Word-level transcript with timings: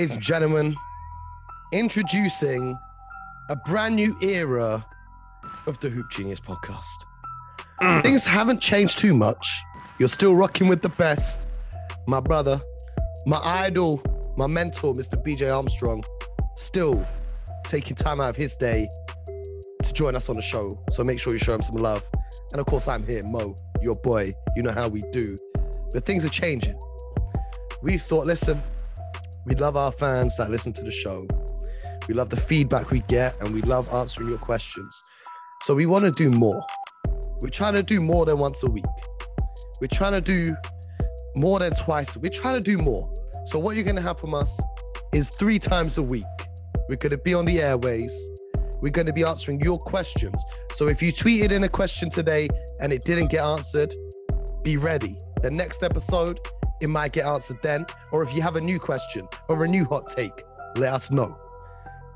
ladies 0.00 0.14
and 0.14 0.22
gentlemen, 0.22 0.74
introducing 1.72 2.74
a 3.50 3.56
brand 3.66 3.94
new 3.94 4.16
era 4.22 4.82
of 5.66 5.78
the 5.80 5.90
Hoop 5.90 6.10
Genius 6.10 6.40
podcast. 6.40 6.86
Mm. 7.82 8.02
Things 8.02 8.24
haven't 8.24 8.62
changed 8.62 8.98
too 8.98 9.12
much. 9.12 9.62
You're 9.98 10.08
still 10.08 10.34
rocking 10.34 10.68
with 10.68 10.80
the 10.80 10.88
best. 10.88 11.46
My 12.06 12.18
brother, 12.18 12.58
my 13.26 13.36
idol, 13.44 14.02
my 14.38 14.46
mentor, 14.46 14.94
Mr. 14.94 15.22
BJ 15.22 15.52
Armstrong, 15.54 16.02
still 16.56 17.06
taking 17.64 17.94
time 17.94 18.22
out 18.22 18.30
of 18.30 18.36
his 18.36 18.56
day 18.56 18.88
to 19.82 19.92
join 19.92 20.16
us 20.16 20.30
on 20.30 20.36
the 20.36 20.40
show. 20.40 20.82
So 20.92 21.04
make 21.04 21.20
sure 21.20 21.34
you 21.34 21.38
show 21.38 21.56
him 21.56 21.60
some 21.60 21.76
love. 21.76 22.02
And 22.52 22.60
of 22.60 22.64
course, 22.64 22.88
I'm 22.88 23.04
here, 23.04 23.22
Mo, 23.26 23.54
your 23.82 23.96
boy. 23.96 24.32
You 24.56 24.62
know 24.62 24.72
how 24.72 24.88
we 24.88 25.02
do. 25.12 25.36
But 25.92 26.06
things 26.06 26.24
are 26.24 26.30
changing. 26.30 26.80
We 27.82 27.98
thought, 27.98 28.26
listen, 28.26 28.62
we 29.50 29.56
love 29.56 29.76
our 29.76 29.90
fans 29.90 30.36
that 30.36 30.48
listen 30.48 30.72
to 30.74 30.84
the 30.84 30.92
show. 30.92 31.26
We 32.06 32.14
love 32.14 32.30
the 32.30 32.36
feedback 32.36 32.90
we 32.90 33.00
get 33.00 33.34
and 33.40 33.52
we 33.52 33.62
love 33.62 33.92
answering 33.92 34.28
your 34.28 34.38
questions. 34.38 35.02
So 35.64 35.74
we 35.74 35.86
want 35.86 36.04
to 36.04 36.12
do 36.12 36.30
more. 36.30 36.62
We're 37.40 37.50
trying 37.50 37.74
to 37.74 37.82
do 37.82 38.00
more 38.00 38.24
than 38.24 38.38
once 38.38 38.62
a 38.62 38.70
week. 38.70 38.84
We're 39.80 39.88
trying 39.88 40.12
to 40.12 40.20
do 40.20 40.54
more 41.36 41.58
than 41.58 41.72
twice. 41.72 42.16
We're 42.16 42.30
trying 42.30 42.54
to 42.54 42.60
do 42.60 42.78
more. 42.78 43.12
So 43.46 43.58
what 43.58 43.74
you're 43.74 43.84
going 43.84 43.96
to 43.96 44.02
have 44.02 44.20
from 44.20 44.34
us 44.34 44.56
is 45.12 45.28
three 45.30 45.58
times 45.58 45.98
a 45.98 46.02
week. 46.02 46.24
We're 46.88 46.96
going 46.96 47.10
to 47.10 47.18
be 47.18 47.34
on 47.34 47.44
the 47.44 47.60
airways. 47.60 48.14
We're 48.80 48.92
going 48.92 49.08
to 49.08 49.12
be 49.12 49.24
answering 49.24 49.60
your 49.62 49.78
questions. 49.78 50.36
So 50.74 50.86
if 50.86 51.02
you 51.02 51.12
tweeted 51.12 51.50
in 51.50 51.64
a 51.64 51.68
question 51.68 52.08
today 52.08 52.48
and 52.78 52.92
it 52.92 53.02
didn't 53.02 53.32
get 53.32 53.44
answered, 53.44 53.92
be 54.62 54.76
ready. 54.76 55.16
The 55.42 55.50
next 55.50 55.82
episode, 55.82 56.38
it 56.80 56.88
might 56.88 57.12
get 57.12 57.26
answered 57.26 57.58
then. 57.62 57.86
Or 58.12 58.22
if 58.22 58.34
you 58.34 58.42
have 58.42 58.56
a 58.56 58.60
new 58.60 58.78
question 58.78 59.28
or 59.48 59.64
a 59.64 59.68
new 59.68 59.84
hot 59.84 60.08
take, 60.08 60.44
let 60.76 60.92
us 60.92 61.10
know. 61.10 61.36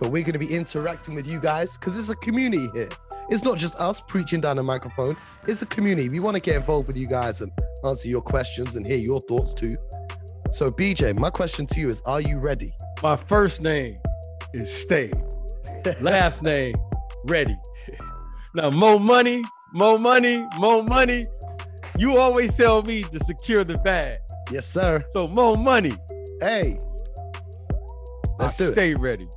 But 0.01 0.11
we're 0.11 0.23
going 0.23 0.34
to 0.34 0.39
be 0.39 0.55
interacting 0.55 1.15
with 1.15 1.27
you 1.27 1.41
guys 1.41 1.77
because 1.79 1.97
it's 1.97 2.09
a 2.09 2.17
community 2.17 2.69
here. 2.75 2.89
It's 3.31 3.42
not 3.42 3.57
just 3.57 3.81
us 3.81 4.01
preaching 4.01 4.41
down 4.41 4.59
a 4.59 4.62
microphone, 4.62 5.17
it's 5.47 5.62
a 5.62 5.67
community. 5.67 6.09
We 6.09 6.20
want 6.20 6.35
to 6.35 6.41
get 6.41 6.57
involved 6.57 6.89
with 6.89 6.97
you 6.97 7.07
guys 7.07 7.41
and 7.41 7.51
answer 7.85 8.09
your 8.09 8.20
questions 8.20 8.77
and 8.77 8.87
hear 8.87 8.98
your 8.98 9.20
thoughts 9.23 9.55
too. 9.55 9.75
So, 10.53 10.70
BJ, 10.70 11.19
my 11.19 11.31
question 11.31 11.67
to 11.69 11.81
you 11.81 11.89
is 11.89 12.03
Are 12.03 12.20
you 12.20 12.39
ready? 12.39 12.75
My 13.03 13.17
first 13.17 13.62
name 13.62 13.98
is 14.53 14.73
Stay. 14.73 15.11
Last 16.01 16.42
name, 16.42 16.75
Ready. 17.25 17.57
Now, 18.55 18.70
more 18.70 19.01
money, 19.01 19.42
more 19.73 19.98
money, 19.98 20.47
more 20.59 20.85
money. 20.85 21.25
You 21.98 22.19
always 22.19 22.57
tell 22.57 22.83
me 22.83 23.03
to 23.03 23.19
secure 23.25 23.65
the 23.65 23.79
bag. 23.79 24.17
Yes, 24.50 24.67
sir. 24.67 25.00
So, 25.11 25.27
more 25.28 25.56
money. 25.56 25.92
Hey, 26.41 26.78
let's 28.39 28.56
do 28.56 28.73
stay 28.73 28.92
it. 28.92 28.98
ready. 28.98 29.28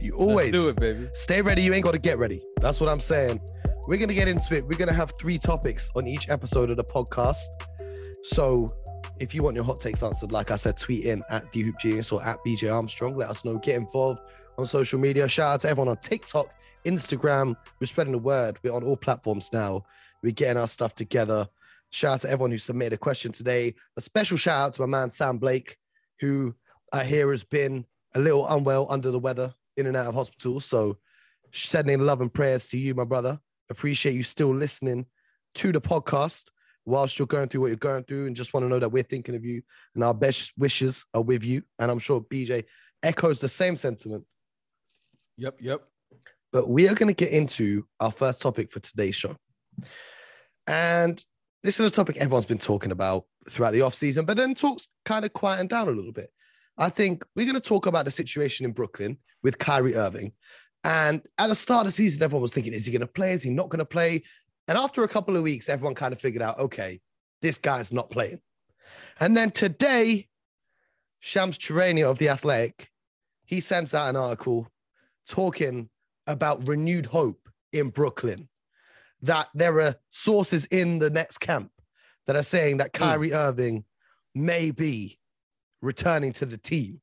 You 0.00 0.14
always 0.16 0.52
Let's 0.52 0.64
do 0.64 0.68
it, 0.68 0.76
baby. 0.76 1.08
Stay 1.12 1.40
ready. 1.40 1.62
You 1.62 1.72
ain't 1.72 1.84
got 1.84 1.92
to 1.92 1.98
get 1.98 2.18
ready. 2.18 2.38
That's 2.60 2.80
what 2.80 2.90
I'm 2.90 3.00
saying. 3.00 3.40
We're 3.88 3.96
going 3.96 4.08
to 4.08 4.14
get 4.14 4.28
into 4.28 4.54
it. 4.54 4.64
We're 4.66 4.78
going 4.78 4.88
to 4.88 4.94
have 4.94 5.12
three 5.18 5.38
topics 5.38 5.90
on 5.96 6.06
each 6.06 6.28
episode 6.28 6.70
of 6.70 6.76
the 6.76 6.84
podcast. 6.84 7.40
So 8.22 8.68
if 9.20 9.34
you 9.34 9.42
want 9.42 9.56
your 9.56 9.64
hot 9.64 9.80
takes 9.80 10.02
answered, 10.02 10.32
like 10.32 10.50
I 10.50 10.56
said, 10.56 10.76
tweet 10.76 11.04
in 11.04 11.22
at 11.30 11.50
the 11.52 11.62
Hoop 11.62 11.78
Genius 11.78 12.12
or 12.12 12.22
at 12.22 12.38
BJ 12.46 12.72
Armstrong. 12.72 13.16
Let 13.16 13.30
us 13.30 13.44
know. 13.44 13.58
Get 13.58 13.76
involved 13.76 14.20
on 14.58 14.66
social 14.66 14.98
media. 14.98 15.28
Shout 15.28 15.54
out 15.54 15.60
to 15.60 15.68
everyone 15.68 15.88
on 15.88 15.96
TikTok, 15.98 16.48
Instagram. 16.84 17.56
We're 17.80 17.86
spreading 17.86 18.12
the 18.12 18.18
word. 18.18 18.58
We're 18.62 18.74
on 18.74 18.84
all 18.84 18.96
platforms 18.96 19.50
now. 19.52 19.84
We're 20.22 20.32
getting 20.32 20.60
our 20.60 20.68
stuff 20.68 20.94
together. 20.94 21.48
Shout 21.94 22.14
out 22.14 22.20
to 22.22 22.28
everyone 22.28 22.50
who 22.50 22.58
submitted 22.58 22.94
a 22.94 22.98
question 22.98 23.30
today. 23.30 23.72
A 23.96 24.00
special 24.00 24.36
shout 24.36 24.60
out 24.60 24.72
to 24.72 24.80
my 24.80 24.88
man 24.88 25.08
Sam 25.10 25.38
Blake, 25.38 25.76
who 26.18 26.56
I 26.92 27.04
hear 27.04 27.30
has 27.30 27.44
been 27.44 27.86
a 28.16 28.18
little 28.18 28.48
unwell 28.48 28.88
under 28.90 29.12
the 29.12 29.18
weather, 29.20 29.54
in 29.76 29.86
and 29.86 29.96
out 29.96 30.08
of 30.08 30.14
hospital. 30.16 30.58
So 30.58 30.98
sending 31.52 32.00
love 32.00 32.20
and 32.20 32.34
prayers 32.34 32.66
to 32.68 32.78
you, 32.78 32.96
my 32.96 33.04
brother. 33.04 33.38
Appreciate 33.70 34.16
you 34.16 34.24
still 34.24 34.52
listening 34.52 35.06
to 35.54 35.70
the 35.70 35.80
podcast 35.80 36.50
whilst 36.84 37.16
you're 37.16 37.28
going 37.28 37.48
through 37.48 37.60
what 37.60 37.68
you're 37.68 37.76
going 37.76 38.02
through, 38.02 38.26
and 38.26 38.34
just 38.34 38.52
want 38.52 38.64
to 38.64 38.68
know 38.68 38.80
that 38.80 38.90
we're 38.90 39.04
thinking 39.04 39.36
of 39.36 39.44
you 39.44 39.62
and 39.94 40.02
our 40.02 40.14
best 40.14 40.50
wishes 40.58 41.06
are 41.14 41.22
with 41.22 41.44
you. 41.44 41.62
And 41.78 41.92
I'm 41.92 42.00
sure 42.00 42.20
BJ 42.20 42.64
echoes 43.04 43.38
the 43.38 43.48
same 43.48 43.76
sentiment. 43.76 44.24
Yep, 45.36 45.58
yep. 45.60 45.82
But 46.52 46.68
we 46.68 46.88
are 46.88 46.94
going 46.94 47.14
to 47.14 47.24
get 47.24 47.32
into 47.32 47.86
our 48.00 48.10
first 48.10 48.42
topic 48.42 48.72
for 48.72 48.80
today's 48.80 49.14
show. 49.14 49.36
And 50.66 51.24
this 51.64 51.80
is 51.80 51.86
a 51.86 51.90
topic 51.90 52.18
everyone's 52.18 52.44
been 52.44 52.58
talking 52.58 52.92
about 52.92 53.24
throughout 53.48 53.72
the 53.72 53.80
offseason, 53.80 54.26
but 54.26 54.36
then 54.36 54.54
talks 54.54 54.86
kind 55.06 55.24
of 55.24 55.32
quieting 55.32 55.66
down 55.66 55.88
a 55.88 55.92
little 55.92 56.12
bit. 56.12 56.30
I 56.76 56.90
think 56.90 57.24
we're 57.34 57.46
going 57.46 57.54
to 57.54 57.60
talk 57.60 57.86
about 57.86 58.04
the 58.04 58.10
situation 58.10 58.66
in 58.66 58.72
Brooklyn 58.72 59.16
with 59.42 59.58
Kyrie 59.58 59.94
Irving. 59.94 60.32
And 60.84 61.22
at 61.38 61.46
the 61.46 61.54
start 61.54 61.80
of 61.80 61.86
the 61.86 61.92
season, 61.92 62.22
everyone 62.22 62.42
was 62.42 62.52
thinking, 62.52 62.74
is 62.74 62.84
he 62.84 62.92
going 62.92 63.00
to 63.00 63.06
play? 63.06 63.32
Is 63.32 63.42
he 63.42 63.50
not 63.50 63.70
going 63.70 63.78
to 63.78 63.86
play? 63.86 64.22
And 64.68 64.76
after 64.76 65.04
a 65.04 65.08
couple 65.08 65.36
of 65.36 65.42
weeks, 65.42 65.70
everyone 65.70 65.94
kind 65.94 66.12
of 66.12 66.20
figured 66.20 66.42
out, 66.42 66.58
okay, 66.58 67.00
this 67.40 67.56
guy's 67.56 67.92
not 67.92 68.10
playing. 68.10 68.40
And 69.18 69.34
then 69.34 69.50
today, 69.50 70.28
Shams 71.20 71.56
Charania 71.56 72.10
of 72.10 72.18
The 72.18 72.28
Athletic, 72.28 72.90
he 73.46 73.60
sends 73.60 73.94
out 73.94 74.10
an 74.10 74.16
article 74.16 74.68
talking 75.26 75.88
about 76.26 76.68
renewed 76.68 77.06
hope 77.06 77.48
in 77.72 77.88
Brooklyn. 77.88 78.50
That 79.22 79.48
there 79.54 79.80
are 79.80 79.96
sources 80.10 80.66
in 80.66 80.98
the 80.98 81.10
Nets 81.10 81.38
camp 81.38 81.70
that 82.26 82.36
are 82.36 82.42
saying 82.42 82.78
that 82.78 82.94
hmm. 82.94 83.02
Kyrie 83.02 83.32
Irving 83.32 83.84
may 84.34 84.70
be 84.70 85.18
returning 85.80 86.32
to 86.34 86.46
the 86.46 86.58
team. 86.58 87.00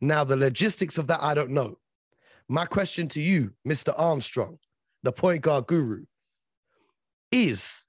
Now, 0.00 0.24
the 0.24 0.36
logistics 0.36 0.98
of 0.98 1.06
that, 1.08 1.22
I 1.22 1.34
don't 1.34 1.50
know. 1.50 1.78
My 2.48 2.66
question 2.66 3.08
to 3.08 3.20
you, 3.20 3.54
Mr. 3.66 3.94
Armstrong, 3.96 4.58
the 5.02 5.12
point 5.12 5.42
guard 5.42 5.66
guru, 5.66 6.04
is 7.32 7.86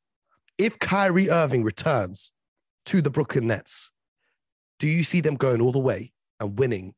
if 0.57 0.79
Kyrie 0.79 1.29
Irving 1.29 1.63
returns 1.63 2.31
to 2.85 3.01
the 3.01 3.09
Brooklyn 3.09 3.47
Nets, 3.47 3.91
do 4.79 4.87
you 4.87 5.03
see 5.03 5.22
them 5.22 5.35
going 5.35 5.61
all 5.61 5.72
the 5.72 5.79
way 5.79 6.13
and 6.39 6.57
winning 6.57 6.93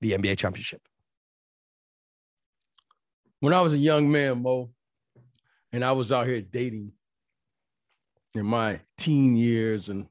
the 0.00 0.12
NBA 0.12 0.38
championship? 0.38 0.82
When 3.40 3.52
I 3.52 3.60
was 3.60 3.72
a 3.72 3.78
young 3.78 4.10
man, 4.10 4.42
Mo, 4.42 4.70
and 5.72 5.84
I 5.84 5.92
was 5.92 6.12
out 6.12 6.26
here 6.26 6.40
dating 6.40 6.92
in 8.34 8.46
my 8.46 8.80
teen 8.96 9.36
years 9.36 9.88
and 9.88 10.06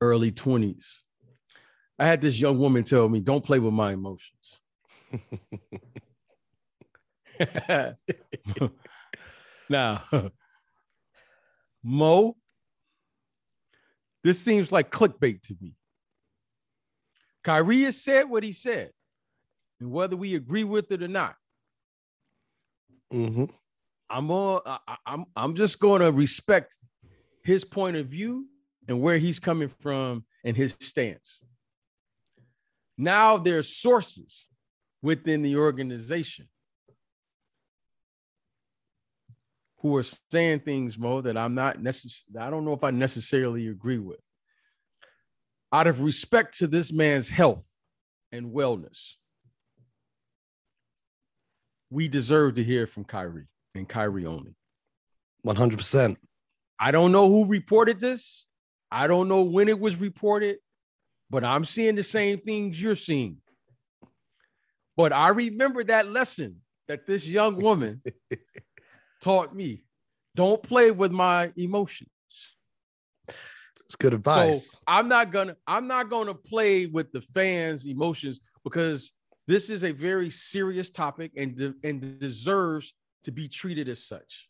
early 0.00 0.32
20s, 0.32 0.84
I 1.98 2.06
had 2.06 2.20
this 2.20 2.38
young 2.40 2.58
woman 2.58 2.84
tell 2.84 3.08
me, 3.08 3.20
don't 3.20 3.44
play 3.44 3.58
with 3.58 3.72
my 3.72 3.92
emotions. 3.92 4.60
now, 9.68 10.02
Mo, 11.82 12.36
this 14.24 14.40
seems 14.40 14.70
like 14.72 14.90
clickbait 14.90 15.42
to 15.42 15.56
me. 15.60 15.74
Kyrie 17.44 17.82
has 17.82 18.00
said 18.00 18.30
what 18.30 18.44
he 18.44 18.52
said, 18.52 18.90
and 19.80 19.90
whether 19.90 20.16
we 20.16 20.34
agree 20.36 20.64
with 20.64 20.92
it 20.92 21.02
or 21.02 21.08
not, 21.08 21.34
Mm-hmm. 23.12 23.44
I'm 24.12 24.30
I, 24.30 24.60
I- 24.66 24.96
I'm 25.06 25.24
I'm 25.34 25.54
just 25.54 25.80
going 25.80 26.02
to 26.02 26.12
respect 26.12 26.76
his 27.42 27.64
point 27.64 27.96
of 27.96 28.06
view 28.06 28.46
and 28.86 29.00
where 29.00 29.18
he's 29.18 29.40
coming 29.40 29.68
from 29.68 30.24
and 30.44 30.56
his 30.56 30.76
stance. 30.80 31.40
Now 32.98 33.38
there's 33.38 33.74
sources 33.74 34.46
within 35.02 35.42
the 35.42 35.56
organization 35.56 36.48
who 39.78 39.96
are 39.96 40.04
saying 40.30 40.60
things, 40.60 40.98
Mo, 40.98 41.22
that 41.22 41.36
I'm 41.36 41.54
not 41.54 41.82
necessarily, 41.82 42.46
I 42.46 42.50
don't 42.50 42.64
know 42.64 42.74
if 42.74 42.84
I 42.84 42.90
necessarily 42.90 43.66
agree 43.66 43.98
with. 43.98 44.20
Out 45.72 45.86
of 45.86 46.02
respect 46.02 46.58
to 46.58 46.66
this 46.66 46.92
man's 46.92 47.28
health 47.30 47.66
and 48.30 48.52
wellness, 48.52 49.14
we 51.90 52.06
deserve 52.08 52.54
to 52.54 52.64
hear 52.64 52.86
from 52.86 53.04
Kyrie 53.04 53.48
and 53.74 53.88
Kyrie 53.88 54.26
only. 54.26 54.54
100%. 55.46 56.16
I 56.78 56.90
don't 56.90 57.12
know 57.12 57.28
who 57.28 57.46
reported 57.46 58.00
this. 58.00 58.46
I 58.90 59.06
don't 59.06 59.28
know 59.28 59.42
when 59.42 59.68
it 59.68 59.78
was 59.78 60.00
reported, 60.00 60.58
but 61.30 61.44
I'm 61.44 61.64
seeing 61.64 61.94
the 61.94 62.02
same 62.02 62.38
things 62.38 62.80
you're 62.80 62.94
seeing. 62.94 63.38
But 64.96 65.12
I 65.12 65.28
remember 65.28 65.82
that 65.84 66.08
lesson 66.08 66.56
that 66.88 67.06
this 67.06 67.26
young 67.26 67.56
woman 67.56 68.02
taught 69.22 69.54
me. 69.54 69.84
Don't 70.34 70.62
play 70.62 70.90
with 70.90 71.12
my 71.12 71.52
emotions. 71.56 72.08
It's 73.86 73.96
good 73.96 74.14
advice. 74.14 74.72
So 74.72 74.78
I'm 74.86 75.08
not 75.08 75.30
gonna 75.30 75.56
I'm 75.66 75.86
not 75.86 76.08
gonna 76.08 76.34
play 76.34 76.86
with 76.86 77.12
the 77.12 77.20
fans' 77.20 77.86
emotions 77.86 78.40
because 78.64 79.12
this 79.46 79.68
is 79.68 79.84
a 79.84 79.92
very 79.92 80.30
serious 80.30 80.88
topic 80.88 81.32
and 81.36 81.54
de- 81.54 81.74
and 81.84 82.18
deserves 82.18 82.94
to 83.24 83.30
be 83.30 83.48
treated 83.48 83.88
as 83.88 84.04
such. 84.04 84.48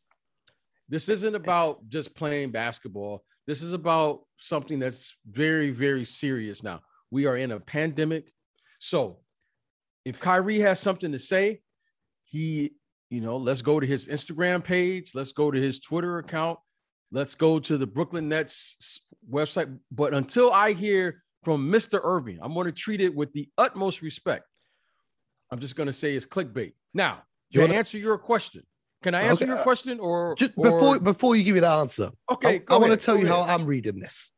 This 0.88 1.08
isn't 1.08 1.34
about 1.34 1.88
just 1.88 2.14
playing 2.14 2.50
basketball. 2.50 3.24
This 3.46 3.62
is 3.62 3.72
about 3.72 4.20
something 4.38 4.78
that's 4.78 5.16
very 5.30 5.70
very 5.70 6.04
serious 6.04 6.62
now. 6.62 6.80
We 7.10 7.26
are 7.26 7.36
in 7.36 7.52
a 7.52 7.60
pandemic. 7.60 8.32
So, 8.78 9.18
if 10.04 10.18
Kyrie 10.18 10.60
has 10.60 10.80
something 10.80 11.12
to 11.12 11.18
say, 11.18 11.60
he, 12.24 12.72
you 13.10 13.20
know, 13.20 13.36
let's 13.36 13.62
go 13.62 13.78
to 13.78 13.86
his 13.86 14.08
Instagram 14.08 14.64
page, 14.64 15.12
let's 15.14 15.32
go 15.32 15.50
to 15.50 15.60
his 15.60 15.78
Twitter 15.78 16.18
account, 16.18 16.58
let's 17.12 17.34
go 17.34 17.60
to 17.60 17.76
the 17.76 17.86
Brooklyn 17.86 18.28
Nets 18.28 19.00
website. 19.30 19.78
But 19.90 20.14
until 20.14 20.50
I 20.50 20.72
hear 20.72 21.22
from 21.44 21.70
Mr. 21.70 22.00
Irving, 22.02 22.38
I'm 22.42 22.54
going 22.54 22.66
to 22.66 22.72
treat 22.72 23.00
it 23.00 23.14
with 23.14 23.32
the 23.32 23.48
utmost 23.58 24.02
respect. 24.02 24.46
I'm 25.50 25.58
just 25.58 25.76
going 25.76 25.88
to 25.88 25.92
say 25.92 26.14
it's 26.14 26.26
clickbait. 26.26 26.72
Now, 26.94 27.22
to 27.52 27.60
wanna- 27.60 27.74
answer 27.74 27.98
your 27.98 28.18
question, 28.18 28.62
can 29.02 29.14
I 29.14 29.22
answer 29.22 29.44
okay, 29.44 29.50
your 29.52 29.58
uh, 29.58 29.62
question 29.62 30.00
or, 30.00 30.34
just 30.36 30.52
or... 30.56 30.70
before 30.70 31.00
before 31.00 31.36
you 31.36 31.42
give 31.42 31.54
me 31.54 31.60
the 31.60 31.68
answer? 31.68 32.10
Okay, 32.30 32.62
I, 32.68 32.74
I 32.74 32.78
want 32.78 32.92
to 32.92 33.04
tell 33.04 33.16
you 33.16 33.26
ahead. 33.26 33.34
how 33.34 33.42
I'm 33.42 33.66
reading 33.66 33.98
this. 33.98 34.30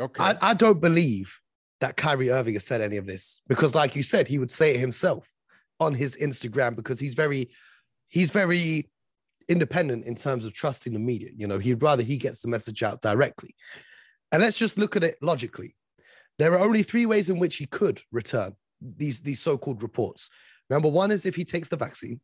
Okay, 0.00 0.22
I, 0.22 0.36
I 0.40 0.54
don't 0.54 0.80
believe 0.80 1.36
that 1.80 1.96
Kyrie 1.96 2.30
Irving 2.30 2.54
has 2.54 2.64
said 2.64 2.80
any 2.80 2.96
of 2.96 3.06
this 3.06 3.42
because, 3.46 3.74
like 3.74 3.94
you 3.94 4.02
said, 4.02 4.26
he 4.26 4.38
would 4.38 4.50
say 4.50 4.74
it 4.74 4.80
himself 4.80 5.28
on 5.80 5.94
his 5.94 6.16
Instagram 6.16 6.74
because 6.74 6.98
he's 6.98 7.14
very, 7.14 7.50
he's 8.08 8.30
very 8.30 8.90
independent 9.48 10.04
in 10.06 10.14
terms 10.14 10.44
of 10.44 10.52
trusting 10.52 10.92
the 10.92 10.98
media. 10.98 11.30
You 11.36 11.46
know, 11.46 11.58
he'd 11.58 11.82
rather 11.82 12.02
he 12.02 12.16
gets 12.16 12.40
the 12.40 12.48
message 12.48 12.82
out 12.82 13.02
directly. 13.02 13.54
And 14.32 14.42
let's 14.42 14.58
just 14.58 14.78
look 14.78 14.96
at 14.96 15.04
it 15.04 15.16
logically. 15.22 15.74
There 16.38 16.52
are 16.52 16.58
only 16.58 16.82
three 16.82 17.06
ways 17.06 17.30
in 17.30 17.38
which 17.38 17.56
he 17.56 17.66
could 17.66 18.00
return 18.12 18.54
these 18.80 19.20
these 19.20 19.40
so-called 19.40 19.82
reports. 19.82 20.30
Number 20.70 20.88
one 20.88 21.10
is 21.10 21.26
if 21.26 21.34
he 21.34 21.44
takes 21.44 21.68
the 21.68 21.76
vaccine, 21.76 22.20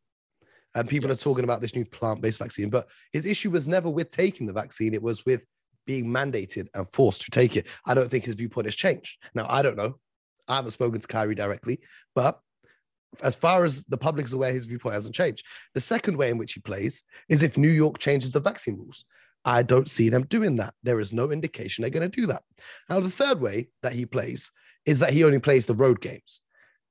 and 0.75 0.89
people 0.89 1.09
yes. 1.09 1.21
are 1.21 1.25
talking 1.25 1.45
about 1.45 1.61
this 1.61 1.75
new 1.75 1.85
plant-based 1.85 2.39
vaccine. 2.39 2.69
But 2.69 2.89
his 3.13 3.27
issue 3.27 3.51
was 3.51 3.69
never 3.69 3.89
with 3.89 4.11
taking 4.11 4.47
the 4.47 4.53
vaccine; 4.53 4.95
it 4.95 5.03
was 5.03 5.25
with 5.25 5.45
being 5.87 6.07
mandated 6.07 6.69
and 6.75 6.87
forced 6.93 7.23
to 7.23 7.31
take 7.31 7.57
it. 7.57 7.67
I 7.87 7.95
don't 7.95 8.11
think 8.11 8.25
his 8.25 8.35
viewpoint 8.35 8.67
has 8.67 8.77
changed. 8.77 9.19
Now, 9.35 9.47
I 9.49 9.63
don't 9.63 9.77
know. 9.77 9.97
I 10.49 10.57
haven't 10.57 10.73
spoken 10.73 11.01
to 11.01 11.07
Kyrie 11.07 11.35
directly, 11.35 11.81
but 12.15 12.41
as 13.23 13.35
far 13.35 13.65
as 13.65 13.85
the 13.85 13.97
public 13.97 14.27
is 14.27 14.33
aware, 14.33 14.53
his 14.53 14.65
viewpoint 14.65 14.95
hasn't 14.95 15.15
changed. 15.15 15.45
The 15.75 15.81
second 15.81 16.17
way 16.17 16.31
in 16.31 16.39
which 16.39 16.55
he 16.55 16.61
plays 16.61 17.05
is 17.29 17.43
if 17.43 17.57
New 17.57 17.69
York 17.69 17.99
changes 17.99 18.33
the 18.33 18.41
vaccine 18.41 18.77
rules. 18.77 19.05
I 19.45 19.63
don't 19.63 19.91
see 19.91 20.09
them 20.09 20.25
doing 20.25 20.57
that. 20.57 20.75
There 20.83 21.01
is 21.01 21.13
no 21.13 21.31
indication 21.31 21.83
they're 21.83 21.91
going 21.91 22.11
to 22.11 22.21
do 22.21 22.27
that. 22.27 22.43
Now, 22.89 23.01
the 23.01 23.11
third 23.11 23.41
way 23.41 23.69
that 23.83 23.93
he 23.93 24.07
plays 24.07 24.51
is 24.87 25.01
that 25.01 25.13
he 25.13 25.23
only 25.23 25.39
plays 25.39 25.67
the 25.67 25.75
road 25.75 26.01
games. 26.01 26.41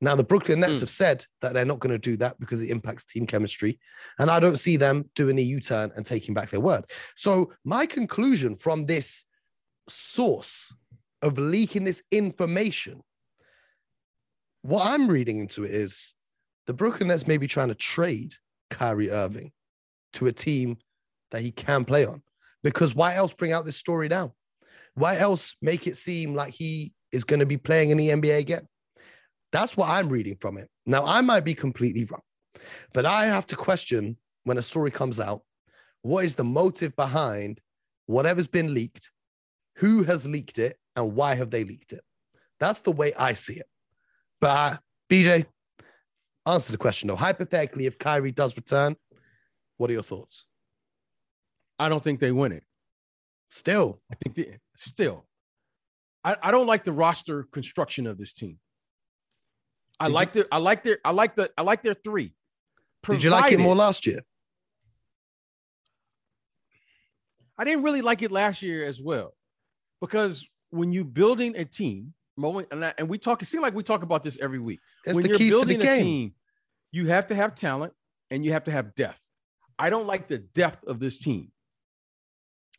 Now, 0.04 0.16
the 0.16 0.24
Brooklyn 0.24 0.60
Nets 0.60 0.74
mm. 0.74 0.80
have 0.82 0.90
said 0.90 1.26
that 1.42 1.54
they're 1.54 1.64
not 1.64 1.80
going 1.80 1.94
to 1.94 1.98
do 1.98 2.18
that 2.18 2.38
because 2.38 2.62
it 2.62 2.70
impacts 2.70 3.06
team 3.06 3.26
chemistry. 3.26 3.80
And 4.20 4.30
I 4.30 4.42
don't 4.42 4.60
see 4.60 4.76
them 4.76 5.10
doing 5.16 5.40
a 5.40 5.42
U 5.42 5.62
turn 5.62 5.94
and 5.96 6.06
taking 6.06 6.34
back 6.34 6.50
their 6.50 6.60
word. 6.60 6.84
So, 7.16 7.54
my 7.64 7.86
conclusion 7.86 8.58
from 8.58 8.86
this 8.86 9.24
source 9.88 10.74
of 11.22 11.38
leaking 11.38 11.86
this 11.86 12.04
information, 12.12 13.02
what 14.62 14.86
I'm 14.86 15.08
reading 15.08 15.40
into 15.40 15.64
it 15.64 15.72
is 15.72 16.14
the 16.68 16.74
Brooklyn 16.74 17.08
Nets 17.08 17.26
may 17.26 17.38
be 17.38 17.48
trying 17.48 17.70
to 17.70 17.76
trade 17.76 18.36
Kyrie 18.70 19.10
Irving 19.10 19.54
to 20.14 20.28
a 20.28 20.34
team 20.34 20.80
that 21.32 21.44
he 21.44 21.52
can 21.52 21.86
play 21.86 22.06
on. 22.06 22.24
Because 22.62 22.94
why 22.94 23.16
else 23.16 23.34
bring 23.34 23.54
out 23.54 23.64
this 23.64 23.78
story 23.78 24.10
now? 24.10 24.34
Why 24.96 25.18
else 25.18 25.56
make 25.62 25.88
it 25.88 25.96
seem 25.96 26.36
like 26.36 26.54
he 26.54 26.92
is 27.14 27.24
going 27.24 27.40
to 27.40 27.46
be 27.46 27.58
playing 27.58 27.92
in 27.92 27.98
the 27.98 28.10
NBA 28.10 28.40
again? 28.40 28.68
That's 29.54 29.78
what 29.78 29.88
I'm 29.88 30.10
reading 30.10 30.36
from 30.36 30.58
it. 30.58 30.68
Now, 30.88 31.06
I 31.06 31.22
might 31.22 31.46
be 31.46 31.54
completely 31.54 32.04
wrong, 32.06 32.24
but 32.92 33.06
I 33.06 33.28
have 33.28 33.46
to 33.48 33.56
question 33.56 34.18
when 34.44 34.58
a 34.58 34.64
story 34.64 34.92
comes 34.92 35.20
out 35.20 35.44
what 36.02 36.26
is 36.26 36.36
the 36.36 36.44
motive 36.44 36.96
behind 36.96 37.62
whatever's 38.08 38.48
been 38.48 38.74
leaked, 38.74 39.12
who 39.78 40.04
has 40.04 40.28
leaked 40.28 40.58
it, 40.60 40.78
and 40.96 41.16
why 41.16 41.36
have 41.36 41.52
they 41.52 41.64
leaked 41.64 41.94
it? 41.94 42.02
That's 42.60 42.82
the 42.82 42.92
way 42.92 43.14
I 43.14 43.34
see 43.34 43.54
it. 43.54 43.68
But 44.42 44.50
uh, 44.50 44.78
BJ, 45.10 45.46
answer 46.46 46.72
the 46.72 46.78
question 46.78 47.08
though. 47.08 47.16
Hypothetically, 47.16 47.86
if 47.86 48.00
Kyrie 48.00 48.32
does 48.32 48.58
return, 48.58 48.96
what 49.78 49.90
are 49.90 49.94
your 49.94 50.04
thoughts? 50.04 50.46
I 51.78 51.90
don't 51.90 52.04
think 52.04 52.20
they 52.20 52.32
win 52.32 52.52
it. 52.52 52.64
Still, 53.50 54.02
I 54.12 54.16
think 54.16 54.36
they, 54.36 54.58
still. 54.76 55.26
I, 56.24 56.38
I 56.42 56.52
don't 56.52 56.68
like 56.68 56.84
the 56.84 56.92
roster 56.92 57.44
construction 57.52 58.08
of 58.08 58.18
this 58.18 58.34
team. 58.34 58.58
I 60.00 60.08
like 60.08 60.34
their, 60.34 60.46
I 60.52 60.58
like 60.58 60.84
their 60.84 60.98
I 61.06 61.12
like 61.12 61.36
the 61.36 61.52
I 61.58 61.62
like 61.62 61.82
their 61.82 61.94
three. 61.94 62.34
Provided, 63.02 63.22
Did 63.22 63.26
you 63.26 63.32
like 63.32 63.52
it 63.52 63.60
more 63.60 63.76
last 63.76 64.06
year? 64.06 64.22
I 67.58 67.64
didn't 67.64 67.84
really 67.84 68.02
like 68.02 68.22
it 68.22 68.32
last 68.32 68.62
year 68.62 68.84
as 68.84 69.02
well, 69.02 69.36
because 70.02 70.50
when 70.70 70.92
you're 70.92 71.04
building 71.06 71.56
a 71.56 71.66
team, 71.66 72.14
moment 72.36 72.68
and, 72.72 72.84
I, 72.84 72.94
and 72.98 73.08
we 73.08 73.18
talk, 73.18 73.42
it 73.42 73.46
seems 73.46 73.62
like 73.62 73.76
we 73.76 73.84
talk 73.84 74.04
about 74.04 74.24
this 74.24 74.38
every 74.42 74.60
week. 74.60 74.80
It's 75.06 75.16
when 75.16 75.26
you're 75.26 75.38
building 75.38 75.82
a 75.82 75.86
team, 75.86 76.34
you 76.92 77.08
have 77.08 77.28
to 77.28 77.36
have 77.36 77.56
talent 77.56 77.94
and 78.32 78.44
you 78.44 78.54
have 78.54 78.64
to 78.66 78.72
have 78.72 78.96
depth. 78.96 79.22
I 79.78 79.90
don't 79.90 80.08
like 80.08 80.28
the 80.28 80.40
depth 80.40 80.84
of 80.86 81.00
this 81.00 81.20
team. 81.20 81.52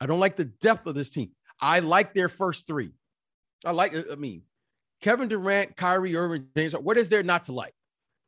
I 0.01 0.07
don't 0.07 0.21
like 0.21 0.37
the 0.37 0.45
depth 0.47 0.87
of 0.87 0.95
this 0.95 1.11
team. 1.11 1.31
I 1.61 1.81
like 1.81 2.15
their 2.15 2.29
first 2.29 2.67
three. 2.67 2.93
I 3.65 3.71
like. 3.71 3.95
I 3.95 4.17
mean, 4.17 4.43
Kevin 5.01 5.29
Durant, 5.29 5.77
Kyrie 5.77 6.17
Irving, 6.17 6.47
James, 6.57 6.73
what 6.73 6.97
is 6.97 7.09
there 7.09 7.23
not 7.23 7.45
to 7.47 7.53
like? 7.53 7.75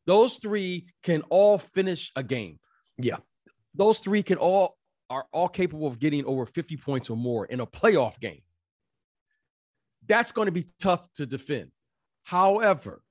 Those 0.06 0.36
three 0.36 0.86
can 1.02 1.22
all 1.30 1.58
finish 1.58 2.12
a 2.14 2.22
game. 2.22 2.58
Yeah. 2.98 3.16
Those 3.74 3.98
three 3.98 4.22
can 4.22 4.38
all 4.38 4.76
are 5.10 5.26
all 5.32 5.48
capable 5.48 5.86
of 5.86 5.98
getting 5.98 6.24
over 6.24 6.46
50 6.46 6.76
points 6.76 7.10
or 7.10 7.16
more 7.16 7.46
in 7.46 7.60
a 7.60 7.66
playoff 7.66 8.18
game. 8.20 8.42
That's 10.06 10.32
going 10.32 10.46
to 10.46 10.52
be 10.52 10.66
tough 10.80 11.12
to 11.14 11.26
defend. 11.26 11.70
However, 12.24 13.02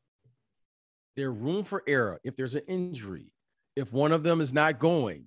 there's 1.16 1.36
room 1.36 1.64
for 1.64 1.84
error 1.88 2.20
if 2.24 2.36
there's 2.36 2.56
an 2.56 2.64
injury, 2.68 3.32
if 3.76 3.94
one 3.94 4.12
of 4.12 4.24
them 4.24 4.42
is 4.42 4.54
not 4.54 4.80
going, 4.80 5.26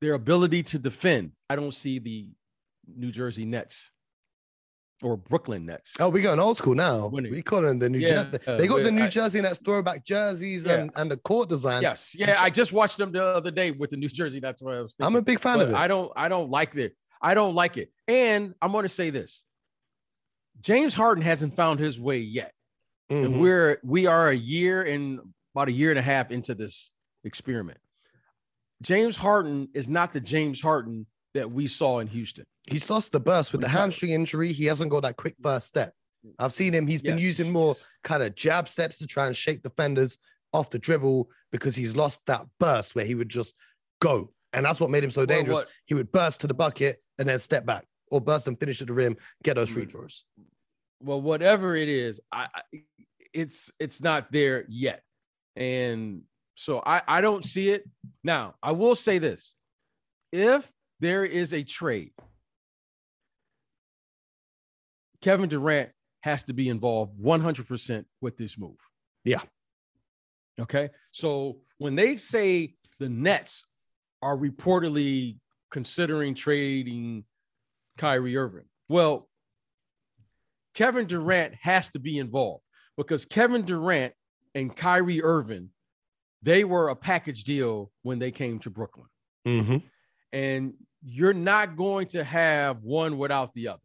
their 0.00 0.14
ability 0.14 0.62
to 0.64 0.78
defend. 0.78 1.32
I 1.48 1.56
don't 1.56 1.74
see 1.74 1.98
the 1.98 2.28
New 2.86 3.12
Jersey 3.12 3.44
Nets 3.44 3.90
or 5.02 5.16
Brooklyn 5.16 5.66
Nets. 5.66 5.96
Oh, 5.98 6.08
we're 6.08 6.22
going 6.22 6.40
old 6.40 6.56
school 6.56 6.74
now. 6.74 7.06
Winning. 7.06 7.32
We 7.32 7.42
call 7.42 7.62
them 7.62 7.78
the 7.78 7.88
New 7.88 7.98
yeah, 7.98 8.24
Jersey. 8.24 8.38
They 8.46 8.66
got 8.66 8.82
the 8.82 8.90
New 8.90 9.04
I, 9.04 9.08
Jersey 9.08 9.40
Nets 9.40 9.60
throwback 9.64 10.04
jerseys 10.04 10.66
yeah. 10.66 10.74
and, 10.74 10.90
and 10.96 11.10
the 11.10 11.16
court 11.16 11.48
design. 11.48 11.82
Yes, 11.82 12.14
yeah. 12.16 12.38
I 12.40 12.50
just 12.50 12.72
watched 12.72 12.98
them 12.98 13.12
the 13.12 13.24
other 13.24 13.50
day 13.50 13.70
with 13.70 13.90
the 13.90 13.96
New 13.96 14.08
Jersey. 14.08 14.40
That's 14.40 14.62
what 14.62 14.74
I 14.74 14.82
was. 14.82 14.94
Thinking. 14.94 15.06
I'm 15.06 15.16
a 15.16 15.22
big 15.22 15.40
fan 15.40 15.58
but 15.58 15.66
of 15.66 15.72
it. 15.72 15.76
I 15.76 15.88
don't. 15.88 16.12
I 16.16 16.28
don't 16.28 16.50
like 16.50 16.74
it. 16.76 16.96
I 17.22 17.34
don't 17.34 17.54
like 17.54 17.76
it. 17.76 17.90
And 18.08 18.54
I'm 18.60 18.72
going 18.72 18.84
to 18.84 18.88
say 18.88 19.10
this: 19.10 19.44
James 20.60 20.94
Harden 20.94 21.22
hasn't 21.22 21.54
found 21.54 21.80
his 21.80 22.00
way 22.00 22.18
yet, 22.18 22.52
mm-hmm. 23.10 23.24
and 23.24 23.40
we're 23.40 23.80
we 23.82 24.06
are 24.06 24.28
a 24.28 24.36
year 24.36 24.82
and 24.82 25.20
about 25.54 25.68
a 25.68 25.72
year 25.72 25.90
and 25.90 25.98
a 25.98 26.02
half 26.02 26.30
into 26.30 26.54
this 26.54 26.90
experiment. 27.24 27.78
James 28.82 29.16
Harden 29.16 29.68
is 29.74 29.88
not 29.88 30.12
the 30.12 30.20
James 30.20 30.60
Harden 30.60 31.06
that 31.34 31.50
we 31.50 31.66
saw 31.66 32.00
in 32.00 32.06
Houston. 32.08 32.44
He's 32.68 32.90
lost 32.90 33.12
the 33.12 33.20
burst 33.20 33.52
with 33.52 33.60
the 33.60 33.68
hamstring 33.68 34.12
injury. 34.12 34.52
He 34.52 34.66
hasn't 34.66 34.90
got 34.90 35.02
that 35.02 35.16
quick 35.16 35.36
burst 35.38 35.68
step. 35.68 35.92
I've 36.38 36.52
seen 36.52 36.74
him. 36.74 36.86
He's 36.86 37.02
been 37.02 37.16
yes. 37.16 37.24
using 37.24 37.52
more 37.52 37.74
kind 38.04 38.22
of 38.22 38.34
jab 38.34 38.68
steps 38.68 38.98
to 38.98 39.06
try 39.06 39.26
and 39.26 39.36
shake 39.36 39.62
defenders 39.62 40.18
off 40.52 40.70
the 40.70 40.78
dribble 40.78 41.28
because 41.52 41.76
he's 41.76 41.96
lost 41.96 42.26
that 42.26 42.44
burst 42.58 42.94
where 42.94 43.04
he 43.04 43.14
would 43.14 43.28
just 43.28 43.54
go. 44.00 44.30
And 44.52 44.66
that's 44.66 44.80
what 44.80 44.90
made 44.90 45.04
him 45.04 45.10
so 45.10 45.24
dangerous. 45.24 45.58
Well, 45.58 45.66
he 45.86 45.94
would 45.94 46.12
burst 46.12 46.40
to 46.42 46.46
the 46.46 46.54
bucket 46.54 47.02
and 47.18 47.28
then 47.28 47.38
step 47.38 47.64
back 47.64 47.86
or 48.10 48.20
burst 48.20 48.48
and 48.48 48.58
finish 48.58 48.80
at 48.80 48.88
the 48.88 48.92
rim, 48.92 49.16
get 49.42 49.54
those 49.54 49.70
free 49.70 49.86
mm. 49.86 49.90
throws. 49.90 50.24
Well, 51.00 51.20
whatever 51.20 51.76
it 51.76 51.88
is, 51.88 52.20
I, 52.32 52.48
I 52.54 52.78
it's 53.32 53.70
it's 53.78 54.02
not 54.02 54.32
there 54.32 54.64
yet. 54.68 55.02
And 55.56 56.22
so 56.54 56.82
I, 56.84 57.02
I 57.06 57.20
don't 57.20 57.44
see 57.44 57.70
it. 57.70 57.88
Now, 58.22 58.54
I 58.62 58.72
will 58.72 58.94
say 58.94 59.18
this. 59.18 59.54
If 60.32 60.70
there 61.00 61.24
is 61.24 61.52
a 61.52 61.62
trade. 61.62 62.12
Kevin 65.20 65.48
Durant 65.48 65.90
has 66.20 66.44
to 66.44 66.52
be 66.52 66.68
involved 66.68 67.18
100% 67.22 68.04
with 68.20 68.36
this 68.36 68.58
move. 68.58 68.78
Yeah. 69.24 69.40
Okay. 70.58 70.90
So 71.12 71.58
when 71.78 71.94
they 71.94 72.16
say 72.16 72.74
the 72.98 73.08
Nets 73.08 73.64
are 74.22 74.36
reportedly 74.36 75.38
considering 75.70 76.34
trading 76.34 77.24
Kyrie 77.96 78.36
Irving, 78.36 78.66
well, 78.88 79.28
Kevin 80.74 81.06
Durant 81.06 81.54
has 81.60 81.90
to 81.90 81.98
be 81.98 82.18
involved 82.18 82.62
because 82.96 83.24
Kevin 83.24 83.62
Durant 83.62 84.12
and 84.54 84.74
Kyrie 84.74 85.22
Irving, 85.22 85.70
they 86.42 86.64
were 86.64 86.88
a 86.88 86.96
package 86.96 87.44
deal 87.44 87.90
when 88.02 88.18
they 88.18 88.30
came 88.30 88.58
to 88.60 88.70
Brooklyn. 88.70 89.06
Mm-hmm. 89.46 89.76
And 90.32 90.74
you're 91.02 91.34
not 91.34 91.76
going 91.76 92.08
to 92.08 92.24
have 92.24 92.82
one 92.82 93.18
without 93.18 93.54
the 93.54 93.68
other. 93.68 93.82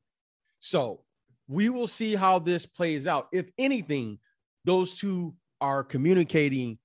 So 0.60 1.02
we 1.48 1.70
will 1.70 1.88
see 1.88 2.16
how 2.16 2.40
this 2.40 2.66
plays 2.66 3.08
out. 3.08 3.28
If 3.32 3.50
anything, 3.58 4.20
those 4.66 4.94
two 4.94 5.36
are 5.62 5.84
communicating 5.84 6.78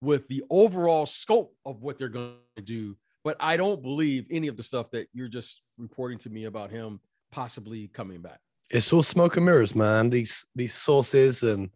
with 0.00 0.28
the 0.28 0.42
overall 0.50 1.06
scope 1.06 1.54
of 1.66 1.82
what 1.82 1.98
they're 1.98 2.08
going 2.08 2.36
to 2.56 2.62
do. 2.62 2.96
But 3.22 3.36
I 3.40 3.56
don't 3.56 3.82
believe 3.82 4.26
any 4.30 4.48
of 4.48 4.56
the 4.56 4.62
stuff 4.62 4.90
that 4.92 5.08
you're 5.12 5.28
just 5.28 5.60
reporting 5.76 6.18
to 6.18 6.30
me 6.30 6.44
about 6.44 6.70
him 6.70 7.00
possibly 7.32 7.88
coming 7.88 8.22
back. 8.22 8.40
It's 8.70 8.92
all 8.92 9.02
smoke 9.02 9.36
and 9.36 9.44
mirrors, 9.44 9.74
man. 9.74 10.10
These 10.10 10.46
these 10.54 10.72
sources 10.72 11.42
and 11.42 11.70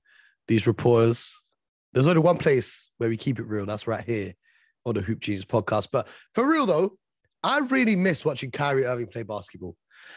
these 0.47 0.67
reporters, 0.67 1.35
There's 1.93 2.07
only 2.07 2.21
one 2.21 2.39
place 2.39 2.91
where 2.99 3.09
we 3.09 3.17
keep 3.17 3.39
it 3.39 3.47
real. 3.47 3.67
That's 3.67 3.87
right 3.87 4.05
here 4.05 4.35
on 4.87 4.95
the 4.95 5.01
Hoop 5.01 5.21
Genius 5.21 5.45
podcast. 5.45 5.89
But 5.91 6.09
for 6.35 6.49
real 6.49 6.67
though, 6.67 6.99
I 7.45 7.59
really 7.59 7.95
miss 7.95 8.25
watching 8.25 8.51
Kyrie 8.51 8.87
Irving 8.87 9.07
play 9.07 9.23
basketball. 9.23 9.77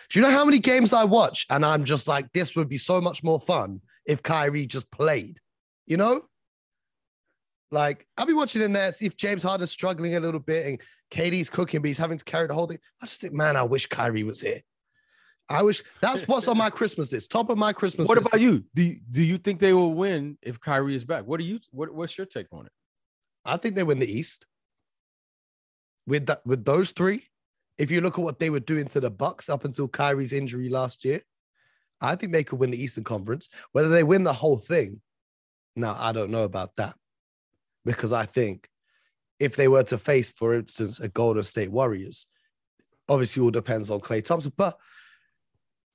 Do 0.10 0.20
you 0.20 0.26
know 0.26 0.32
how 0.32 0.46
many 0.46 0.60
games 0.60 0.94
I 0.94 1.04
watch 1.04 1.46
and 1.50 1.66
I'm 1.66 1.84
just 1.84 2.08
like, 2.08 2.32
this 2.34 2.56
would 2.56 2.70
be 2.70 2.78
so 2.78 3.00
much 3.00 3.24
more 3.24 3.40
fun 3.40 3.82
if 4.06 4.24
Kyrie 4.24 4.66
just 4.66 4.90
played, 4.92 5.40
you 5.86 5.98
know? 5.98 6.24
Like, 7.70 8.08
I'll 8.18 8.26
be 8.26 8.34
watching 8.34 8.62
in 8.62 8.72
there, 8.72 8.94
if 9.02 9.18
James 9.18 9.44
Harden's 9.44 9.72
struggling 9.72 10.16
a 10.16 10.22
little 10.22 10.40
bit 10.40 10.66
and 10.66 10.82
KD's 11.12 11.50
cooking, 11.50 11.82
but 11.82 11.88
he's 11.88 11.98
having 11.98 12.18
to 12.18 12.24
carry 12.24 12.48
the 12.48 12.54
whole 12.54 12.68
thing. 12.68 12.80
I 13.02 13.06
just 13.06 13.20
think, 13.20 13.34
man, 13.34 13.58
I 13.58 13.64
wish 13.64 13.86
Kyrie 13.88 14.24
was 14.24 14.40
here. 14.40 14.62
I 15.50 15.64
wish 15.64 15.84
that's 16.02 16.28
what's 16.28 16.48
on 16.48 16.58
my 16.58 16.70
Christmas 16.70 17.12
list. 17.12 17.32
Top 17.32 17.50
of 17.50 17.58
my 17.58 17.72
Christmas 17.72 18.08
What 18.08 18.18
list. 18.18 18.28
about 18.28 18.42
you? 18.42 18.66
Do 18.76 18.96
do 19.10 19.24
you 19.24 19.38
think 19.38 19.62
they 19.62 19.72
will 19.72 19.94
win 19.94 20.38
if 20.42 20.60
Kyrie 20.60 20.96
is 20.96 21.06
back? 21.06 21.26
What 21.26 21.40
do 21.40 21.46
you 21.46 21.60
what, 21.72 21.94
what's 21.94 22.18
your 22.18 22.28
take 22.28 22.48
on 22.52 22.66
it? 22.66 22.72
I 23.46 23.56
think 23.56 23.76
they 23.76 23.84
win 23.84 24.00
the 24.00 24.12
East. 24.12 24.46
With 26.08 26.26
that, 26.28 26.46
with 26.46 26.66
those 26.66 26.92
three, 26.92 27.26
if 27.78 27.92
you 27.92 28.02
look 28.02 28.18
at 28.18 28.24
what 28.24 28.40
they 28.40 28.50
were 28.50 28.60
doing 28.62 28.88
to 28.88 29.00
the 29.00 29.12
Bucks 29.12 29.50
up 29.50 29.66
until 29.66 29.88
Kyrie's 29.88 30.34
injury 30.34 30.70
last 30.70 31.06
year, 31.06 31.22
I 32.02 32.16
think 32.16 32.32
they 32.32 32.44
could 32.44 32.60
win 32.60 32.72
the 32.72 32.82
Eastern 32.82 33.04
Conference. 33.04 33.50
Whether 33.74 33.90
they 33.90 34.04
win 34.04 34.24
the 34.24 34.34
whole 34.34 34.58
thing, 34.58 35.02
now 35.76 35.96
I 36.00 36.12
don't 36.14 36.32
know 36.32 36.44
about 36.44 36.76
that, 36.76 36.96
because 37.86 38.14
I 38.14 38.26
think 38.26 38.70
if 39.40 39.56
they 39.56 39.68
were 39.68 39.84
to 39.84 39.98
face, 39.98 40.32
for 40.32 40.56
instance, 40.56 41.00
a 41.00 41.08
Golden 41.10 41.44
State 41.44 41.72
Warriors, 41.72 42.26
obviously 43.10 43.44
all 43.44 43.52
depends 43.52 43.92
on 43.92 44.00
Klay 44.00 44.24
Thompson, 44.24 44.54
but 44.56 44.78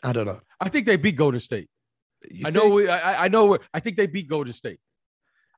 I 0.04 0.12
don't 0.12 0.26
know. 0.26 0.40
I 0.60 0.68
think 0.68 0.86
they 0.86 0.96
beat 0.96 1.16
Golden 1.16 1.40
State. 1.40 1.68
You 2.30 2.46
I 2.46 2.50
know. 2.50 2.68
we- 2.70 2.88
I, 2.88 3.24
I 3.24 3.28
know. 3.28 3.58
I 3.72 3.80
think 3.80 3.96
they 3.96 4.06
beat 4.06 4.28
Golden 4.28 4.52
State. 4.52 4.78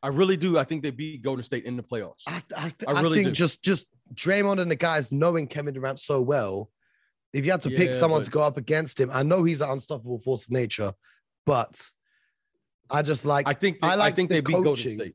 I 0.03 0.09
really 0.09 0.37
do. 0.37 0.59
I 0.59 0.65
think 0.65 0.83
they 0.83 0.91
beat 0.91 1.23
Golden 1.23 1.43
State 1.43 1.65
in 1.65 1.77
the 1.77 1.83
playoffs. 1.83 2.23
I, 2.27 2.43
I, 2.57 2.63
th- 2.63 2.75
I 2.89 2.93
I 2.93 3.01
really 3.03 3.19
think 3.19 3.29
do. 3.29 3.33
just 3.33 3.63
just 3.65 3.87
Draymond 4.13 4.61
and 4.61 4.71
the 4.71 4.77
guys 4.77 5.13
knowing 5.13 5.47
Kevin 5.47 5.75
Durant 5.75 5.99
so 5.99 6.21
well, 6.21 6.71
if 7.33 7.45
you 7.45 7.51
had 7.51 7.63
to 7.63 7.71
pick 7.71 7.95
someone 7.95 8.21
but- 8.21 8.27
to 8.27 8.31
go 8.31 8.43
up 8.43 8.57
against 8.57 9.01
him, 9.01 9.11
I 9.13 9.23
know 9.23 9.45
he's 9.45 9.61
an 9.61 9.71
unstoppable 9.71 10.19
force 10.21 10.45
of 10.45 10.51
nature, 10.51 10.93
but 11.47 11.81
I 12.91 13.03
just 13.03 13.25
like 13.25 13.49
I 13.49 13.55
think. 13.55 13.79
I 13.83 13.93
I, 13.93 13.95
like 13.95 14.15
think 14.15 14.29
the 14.29 14.37
they 14.37 14.41
beat 14.41 14.53
Golden 14.53 14.73
coaching. 14.73 14.93
State. 14.95 15.15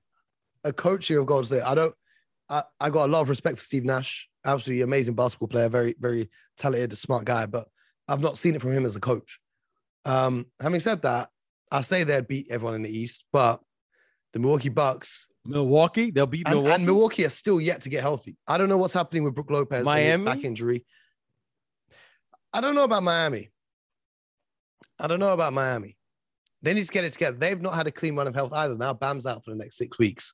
a 0.64 0.74
coaching 0.74 1.18
of 1.18 1.26
Golden 1.28 1.46
State. 1.46 1.62
I 1.62 1.76
don't. 1.76 1.96
I, 2.50 2.64
I 2.80 2.90
got 2.90 3.08
a 3.08 3.12
lot 3.12 3.22
of 3.22 3.30
respect 3.30 3.58
for 3.60 3.64
Steve 3.64 3.86
Nash. 3.86 4.28
Absolutely 4.44 4.82
amazing 4.82 5.14
basketball 5.14 5.48
player, 5.50 5.70
very 5.70 5.96
very 6.00 6.30
talented, 6.58 6.98
smart 6.98 7.26
guy. 7.26 7.46
But 7.46 7.68
I've 8.08 8.22
not 8.22 8.38
seen 8.38 8.56
it 8.56 8.62
from 8.62 8.72
him 8.74 8.86
as 8.86 8.96
a 8.96 9.00
coach. 9.00 9.40
Um, 10.04 10.48
having 10.60 10.80
said 10.80 11.04
that, 11.04 11.30
I 11.72 11.82
say 11.82 12.04
they'd 12.04 12.28
beat 12.28 12.48
everyone 12.50 12.74
in 12.76 12.82
the 12.82 12.90
East, 12.98 13.26
but 13.32 13.62
the 14.34 14.40
Milwaukee 14.40 14.70
Bucks 14.70 15.29
Milwaukee. 15.46 16.12
They'll 16.12 16.26
beat 16.26 16.48
Milwaukee. 16.48 16.74
and 16.76 16.86
Milwaukee 16.86 17.26
are 17.26 17.30
still 17.30 17.60
yet 17.60 17.82
to 17.82 17.90
get 17.90 18.02
healthy. 18.02 18.38
I 18.48 18.58
don't 18.58 18.70
know 18.70 18.78
what's 18.78 18.94
happening 18.94 19.24
with 19.24 19.36
Brook 19.36 19.50
Lopez. 19.50 19.86
Miami? 19.86 20.26
back 20.26 20.44
injury. 20.44 20.86
I 22.54 22.62
don't 22.62 22.76
know 22.76 22.84
about 22.84 23.04
Miami. 23.04 23.50
I 25.00 25.08
don't 25.08 25.20
know 25.20 25.34
about 25.34 25.54
Miami. 25.54 25.98
They 26.62 26.74
need 26.74 26.86
to 26.86 26.92
get 26.92 27.06
it 27.06 27.14
together. 27.14 27.38
They've 27.38 27.62
not 27.62 27.74
had 27.74 27.88
a 27.88 27.92
clean 27.92 28.16
run 28.16 28.28
of 28.28 28.36
health 28.36 28.52
either. 28.54 28.76
Now 28.76 28.94
Bam's 28.94 29.26
out 29.26 29.46
for 29.46 29.52
the 29.52 29.58
next 29.58 29.78
six 29.78 29.98
weeks. 29.98 30.34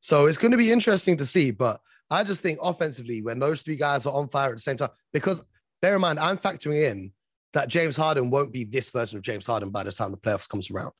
So 0.00 0.26
it's 0.26 0.38
going 0.38 0.52
to 0.52 0.56
be 0.56 0.72
interesting 0.72 1.16
to 1.18 1.26
see. 1.26 1.50
But 1.50 1.80
I 2.08 2.24
just 2.24 2.40
think 2.40 2.58
offensively, 2.62 3.20
when 3.22 3.38
those 3.38 3.62
three 3.62 3.76
guys 3.76 4.06
are 4.06 4.14
on 4.14 4.28
fire 4.28 4.50
at 4.50 4.56
the 4.56 4.62
same 4.62 4.78
time, 4.78 4.90
because 5.12 5.44
bear 5.82 5.94
in 5.94 6.00
mind, 6.00 6.18
I'm 6.18 6.38
factoring 6.38 6.90
in 6.90 7.12
that 7.52 7.68
James 7.68 7.96
Harden 7.96 8.30
won't 8.30 8.52
be 8.52 8.64
this 8.64 8.90
version 8.90 9.18
of 9.18 9.22
James 9.22 9.46
Harden 9.46 9.70
by 9.70 9.82
the 9.82 9.92
time 9.92 10.12
the 10.12 10.16
playoffs 10.16 10.48
comes 10.48 10.70
around. 10.70 10.92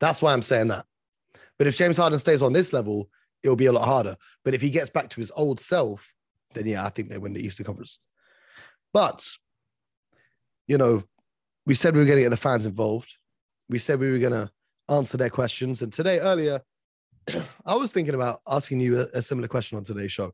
That's 0.00 0.22
why 0.22 0.32
I'm 0.32 0.42
saying 0.42 0.68
that. 0.68 0.84
But 1.58 1.66
if 1.66 1.76
James 1.76 1.96
Harden 1.96 2.18
stays 2.18 2.42
on 2.42 2.52
this 2.52 2.72
level, 2.72 3.08
it'll 3.42 3.56
be 3.56 3.66
a 3.66 3.72
lot 3.72 3.86
harder. 3.86 4.16
But 4.44 4.54
if 4.54 4.60
he 4.60 4.70
gets 4.70 4.90
back 4.90 5.08
to 5.10 5.20
his 5.20 5.32
old 5.36 5.60
self, 5.60 6.12
then 6.54 6.66
yeah, 6.66 6.84
I 6.84 6.88
think 6.90 7.08
they 7.10 7.18
win 7.18 7.32
the 7.34 7.44
Eastern 7.44 7.66
Conference. 7.66 7.98
But 8.92 9.26
you 10.66 10.78
know, 10.78 11.02
we 11.66 11.74
said 11.74 11.94
we 11.94 12.00
were 12.00 12.06
going 12.06 12.18
to 12.18 12.22
get 12.22 12.30
the 12.30 12.36
fans 12.36 12.66
involved. 12.66 13.16
We 13.68 13.78
said 13.78 13.98
we 14.00 14.10
were 14.10 14.18
going 14.18 14.32
to 14.32 14.50
answer 14.88 15.16
their 15.16 15.30
questions. 15.30 15.82
And 15.82 15.92
today, 15.92 16.18
earlier, 16.20 16.60
I 17.66 17.74
was 17.74 17.92
thinking 17.92 18.14
about 18.14 18.40
asking 18.48 18.80
you 18.80 19.00
a, 19.00 19.06
a 19.18 19.22
similar 19.22 19.48
question 19.48 19.76
on 19.78 19.84
today's 19.84 20.12
show 20.12 20.32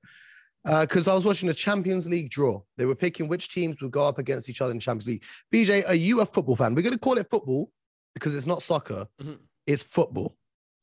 because 0.65 1.09
I 1.09 1.15
was 1.15 1.25
watching 1.25 1.47
the 1.49 1.55
Champions 1.55 2.09
League 2.09 2.31
draw. 2.31 2.63
They 2.79 2.87
were 2.87 2.95
picking 2.95 3.29
which 3.29 3.49
teams 3.53 3.83
would 3.83 3.91
go 3.91 4.07
up 4.09 4.19
against 4.19 4.49
each 4.49 4.61
other 4.63 4.73
in 4.73 4.81
Champions 4.81 5.09
League. 5.09 5.25
BJ, 5.53 5.87
are 5.89 5.95
you 5.95 6.21
a 6.21 6.27
football 6.27 6.57
fan? 6.57 6.75
We're 6.75 6.83
going 6.83 6.95
to 6.95 6.99
call 6.99 7.19
it 7.19 7.29
football 7.29 7.71
because 8.15 8.35
it's 8.35 8.47
not 8.47 8.63
soccer, 8.63 9.07
Mhm. 9.21 9.39
it's 9.67 9.83
football, 9.83 10.37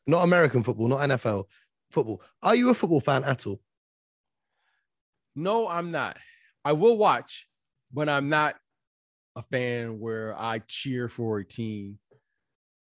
not 0.07 0.23
American 0.23 0.63
football, 0.63 0.87
not 0.87 1.09
NFL 1.09 1.45
football. 1.91 2.21
Are 2.41 2.55
you 2.55 2.69
a 2.69 2.73
football 2.73 3.01
fan 3.01 3.23
at 3.23 3.45
all? 3.45 3.61
No, 5.35 5.67
I'm 5.67 5.91
not. 5.91 6.17
I 6.65 6.73
will 6.73 6.97
watch, 6.97 7.47
but 7.91 8.09
I'm 8.09 8.29
not 8.29 8.55
a 9.35 9.41
fan 9.43 9.99
where 9.99 10.35
I 10.39 10.59
cheer 10.59 11.07
for 11.07 11.39
a 11.39 11.45
team. 11.45 11.99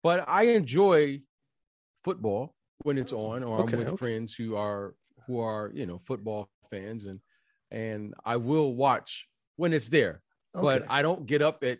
But 0.02 0.24
I 0.28 0.44
enjoy 0.44 1.22
football 2.02 2.54
when 2.82 2.98
it's 2.98 3.12
on, 3.12 3.44
or 3.44 3.60
Okay, 3.60 3.72
I'm 3.74 3.78
with 3.78 3.88
okay. 3.88 3.96
friends 3.96 4.34
who 4.34 4.56
are 4.56 4.94
who 5.26 5.38
are 5.40 5.70
you 5.74 5.86
know 5.86 5.98
football 5.98 6.50
fans, 6.70 7.06
and 7.06 7.20
and 7.70 8.14
I 8.24 8.36
will 8.36 8.74
watch 8.74 9.28
when 9.56 9.72
it's 9.72 9.88
there. 9.88 10.22
But 10.54 10.84
I 10.90 11.02
don't 11.02 11.24
get 11.24 11.40
up 11.40 11.64
at 11.64 11.78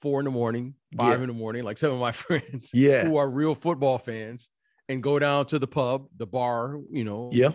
four 0.00 0.20
in 0.20 0.24
the 0.24 0.30
morning, 0.30 0.74
five 0.96 1.18
Yeah. 1.18 1.22
in 1.22 1.28
the 1.28 1.34
morning, 1.34 1.64
like 1.64 1.78
some 1.78 1.92
of 1.92 1.98
my 2.00 2.12
friends 2.24 2.70
yeah, 2.74 3.04
who 3.04 3.16
are 3.16 3.28
real 3.28 3.54
football 3.54 3.98
fans, 3.98 4.48
and 4.88 5.02
go 5.02 5.18
down 5.18 5.46
to 5.46 5.58
the 5.58 5.66
pub, 5.66 6.06
the 6.16 6.26
bar, 6.26 6.78
you 6.90 7.04
know, 7.04 7.30
yeah. 7.32 7.50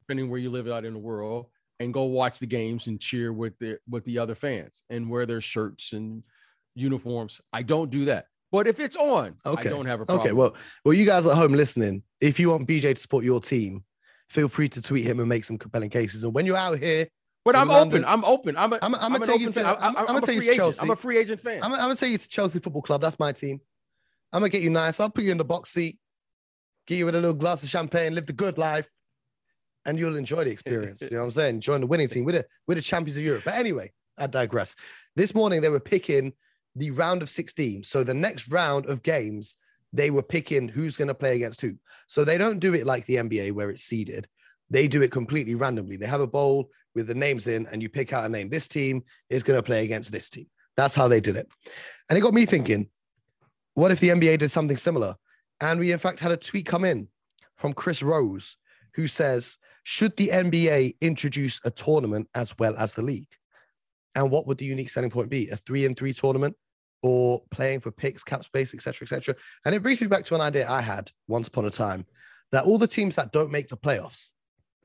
depending 0.00 0.30
where 0.30 0.40
you 0.40 0.50
live 0.50 0.68
out 0.68 0.84
in 0.84 0.92
the 0.92 0.98
world, 0.98 1.46
and 1.80 1.92
go 1.92 2.04
watch 2.04 2.38
the 2.38 2.46
games 2.46 2.86
and 2.86 3.00
cheer 3.00 3.32
with 3.32 3.58
the 3.58 3.78
with 3.88 4.04
the 4.04 4.18
other 4.18 4.34
fans 4.34 4.82
and 4.90 5.10
wear 5.10 5.26
their 5.26 5.40
shirts 5.40 5.92
and 5.92 6.22
uniforms. 6.74 7.40
I 7.52 7.62
don't 7.62 7.90
do 7.90 8.06
that. 8.06 8.26
But 8.52 8.68
if 8.68 8.78
it's 8.78 8.94
on, 8.96 9.34
Okay. 9.44 9.68
I 9.68 9.72
don't 9.72 9.86
have 9.86 10.00
a 10.00 10.04
problem. 10.04 10.26
Okay, 10.26 10.32
well, 10.32 10.54
well, 10.84 10.94
you 10.94 11.04
guys 11.04 11.26
at 11.26 11.34
home 11.34 11.54
listening, 11.54 12.04
if 12.20 12.38
you 12.38 12.50
want 12.50 12.68
BJ 12.68 12.94
to 12.94 13.00
support 13.00 13.24
your 13.24 13.40
team, 13.40 13.82
feel 14.28 14.48
free 14.48 14.68
to 14.68 14.80
tweet 14.80 15.04
him 15.04 15.18
and 15.18 15.28
make 15.28 15.44
some 15.44 15.58
compelling 15.58 15.90
cases. 15.90 16.22
And 16.22 16.32
when 16.32 16.46
you're 16.46 16.56
out 16.56 16.78
here, 16.78 17.08
but 17.44 17.56
I'm 17.56 17.70
open. 17.70 18.04
I'm 18.04 18.24
open. 18.24 18.56
I'm 18.56 18.72
a, 18.72 18.76
I'm- 18.76 18.94
I'm 18.94 19.00
I'm, 19.00 19.12
gonna 19.12 19.26
take 19.26 19.40
you 19.40 19.46
to- 19.46 19.52
fan. 19.52 19.66
I'm- 19.66 19.96
I'm 19.96 20.06
gonna 20.06 20.18
a 20.18 20.32
you 20.32 20.40
free 20.40 20.48
agent. 20.48 20.56
Chelsea. 20.56 20.80
I'm 20.80 20.90
a 20.90 20.96
free 20.96 21.18
agent 21.18 21.40
fan. 21.40 21.62
I'm, 21.62 21.72
I'm 21.72 21.78
gonna 21.80 21.96
tell 21.96 22.08
you 22.08 22.14
it's 22.16 22.28
Chelsea 22.28 22.58
Football 22.60 22.82
Club. 22.82 23.00
That's 23.00 23.18
my 23.18 23.32
team. 23.32 23.60
I'm 24.32 24.40
gonna 24.40 24.48
get 24.50 24.62
you 24.62 24.70
nice. 24.70 24.98
I'll 25.00 25.10
put 25.10 25.24
you 25.24 25.32
in 25.32 25.38
the 25.38 25.44
box 25.44 25.70
seat, 25.70 25.98
get 26.86 26.96
you 26.98 27.04
with 27.06 27.14
a 27.14 27.20
little 27.20 27.34
glass 27.34 27.62
of 27.62 27.68
champagne, 27.68 28.14
live 28.14 28.26
the 28.26 28.32
good 28.32 28.58
life, 28.58 28.88
and 29.84 29.98
you'll 29.98 30.16
enjoy 30.16 30.44
the 30.44 30.50
experience. 30.50 31.02
you 31.02 31.10
know 31.10 31.18
what 31.18 31.24
I'm 31.24 31.30
saying? 31.32 31.60
Join 31.60 31.80
the 31.82 31.86
winning 31.86 32.08
team. 32.08 32.24
We're 32.24 32.32
the, 32.32 32.46
we're 32.66 32.74
the 32.76 32.80
champions 32.82 33.16
of 33.16 33.22
Europe. 33.24 33.42
But 33.44 33.54
anyway, 33.54 33.92
I 34.18 34.26
digress. 34.26 34.74
This 35.16 35.34
morning 35.34 35.60
they 35.60 35.68
were 35.68 35.80
picking 35.80 36.32
the 36.74 36.90
round 36.90 37.22
of 37.22 37.30
16. 37.30 37.84
So 37.84 38.02
the 38.02 38.14
next 38.14 38.48
round 38.48 38.86
of 38.86 39.02
games, 39.02 39.56
they 39.92 40.10
were 40.10 40.22
picking 40.22 40.66
who's 40.68 40.96
going 40.96 41.08
to 41.08 41.14
play 41.14 41.36
against 41.36 41.60
who. 41.60 41.76
So 42.08 42.24
they 42.24 42.36
don't 42.38 42.58
do 42.58 42.74
it 42.74 42.86
like 42.86 43.06
the 43.06 43.16
NBA 43.16 43.52
where 43.52 43.70
it's 43.70 43.82
seeded. 43.82 44.26
They 44.70 44.88
do 44.88 45.02
it 45.02 45.10
completely 45.10 45.54
randomly. 45.54 45.96
They 45.96 46.06
have 46.06 46.20
a 46.20 46.26
bowl 46.26 46.70
with 46.94 47.06
the 47.06 47.14
names 47.14 47.48
in, 47.48 47.66
and 47.66 47.82
you 47.82 47.88
pick 47.88 48.12
out 48.12 48.24
a 48.24 48.28
name. 48.28 48.48
This 48.48 48.68
team 48.68 49.02
is 49.28 49.42
going 49.42 49.58
to 49.58 49.62
play 49.62 49.84
against 49.84 50.12
this 50.12 50.30
team. 50.30 50.46
That's 50.76 50.94
how 50.94 51.08
they 51.08 51.20
did 51.20 51.36
it. 51.36 51.48
And 52.08 52.18
it 52.18 52.22
got 52.22 52.34
me 52.34 52.46
thinking, 52.46 52.88
what 53.74 53.90
if 53.90 54.00
the 54.00 54.08
NBA 54.08 54.38
did 54.38 54.50
something 54.50 54.76
similar? 54.76 55.16
And 55.60 55.78
we, 55.80 55.92
in 55.92 55.98
fact, 55.98 56.20
had 56.20 56.32
a 56.32 56.36
tweet 56.36 56.66
come 56.66 56.84
in 56.84 57.08
from 57.56 57.72
Chris 57.72 58.02
Rose 58.02 58.56
who 58.94 59.06
says, 59.06 59.58
Should 59.82 60.16
the 60.16 60.28
NBA 60.28 60.96
introduce 61.00 61.60
a 61.64 61.70
tournament 61.70 62.28
as 62.34 62.56
well 62.58 62.74
as 62.76 62.94
the 62.94 63.02
league? 63.02 63.28
And 64.14 64.30
what 64.30 64.46
would 64.46 64.58
the 64.58 64.64
unique 64.64 64.90
selling 64.90 65.10
point 65.10 65.28
be? 65.28 65.48
A 65.48 65.56
three 65.56 65.84
and 65.86 65.96
three 65.96 66.12
tournament 66.12 66.56
or 67.02 67.42
playing 67.50 67.80
for 67.80 67.90
picks, 67.90 68.22
cap 68.22 68.44
space, 68.44 68.72
etc., 68.72 69.04
etc. 69.04 69.34
And 69.64 69.74
it 69.74 69.82
brings 69.82 70.00
me 70.00 70.06
back 70.06 70.24
to 70.26 70.34
an 70.34 70.40
idea 70.40 70.68
I 70.68 70.80
had 70.80 71.10
once 71.28 71.48
upon 71.48 71.66
a 71.66 71.70
time 71.70 72.06
that 72.52 72.64
all 72.64 72.78
the 72.78 72.86
teams 72.86 73.16
that 73.16 73.32
don't 73.32 73.50
make 73.50 73.68
the 73.68 73.76
playoffs 73.76 74.32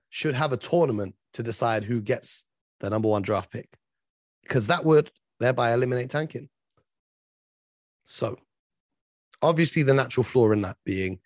should 0.09 0.35
have 0.35 0.51
a 0.51 0.57
tournament 0.57 1.15
to 1.33 1.43
decide 1.43 1.83
who 1.83 2.01
gets 2.01 2.45
the 2.79 2.89
number 2.89 3.07
one 3.07 3.21
draft 3.21 3.51
pick 3.51 3.69
because 4.43 4.67
that 4.67 4.85
would 4.85 5.11
thereby 5.39 5.73
eliminate 5.73 6.09
tanking. 6.09 6.49
So, 8.05 8.37
obviously, 9.41 9.83
the 9.83 9.93
natural 9.93 10.23
flaw 10.23 10.51
in 10.51 10.61
that 10.61 10.77
being, 10.83 11.19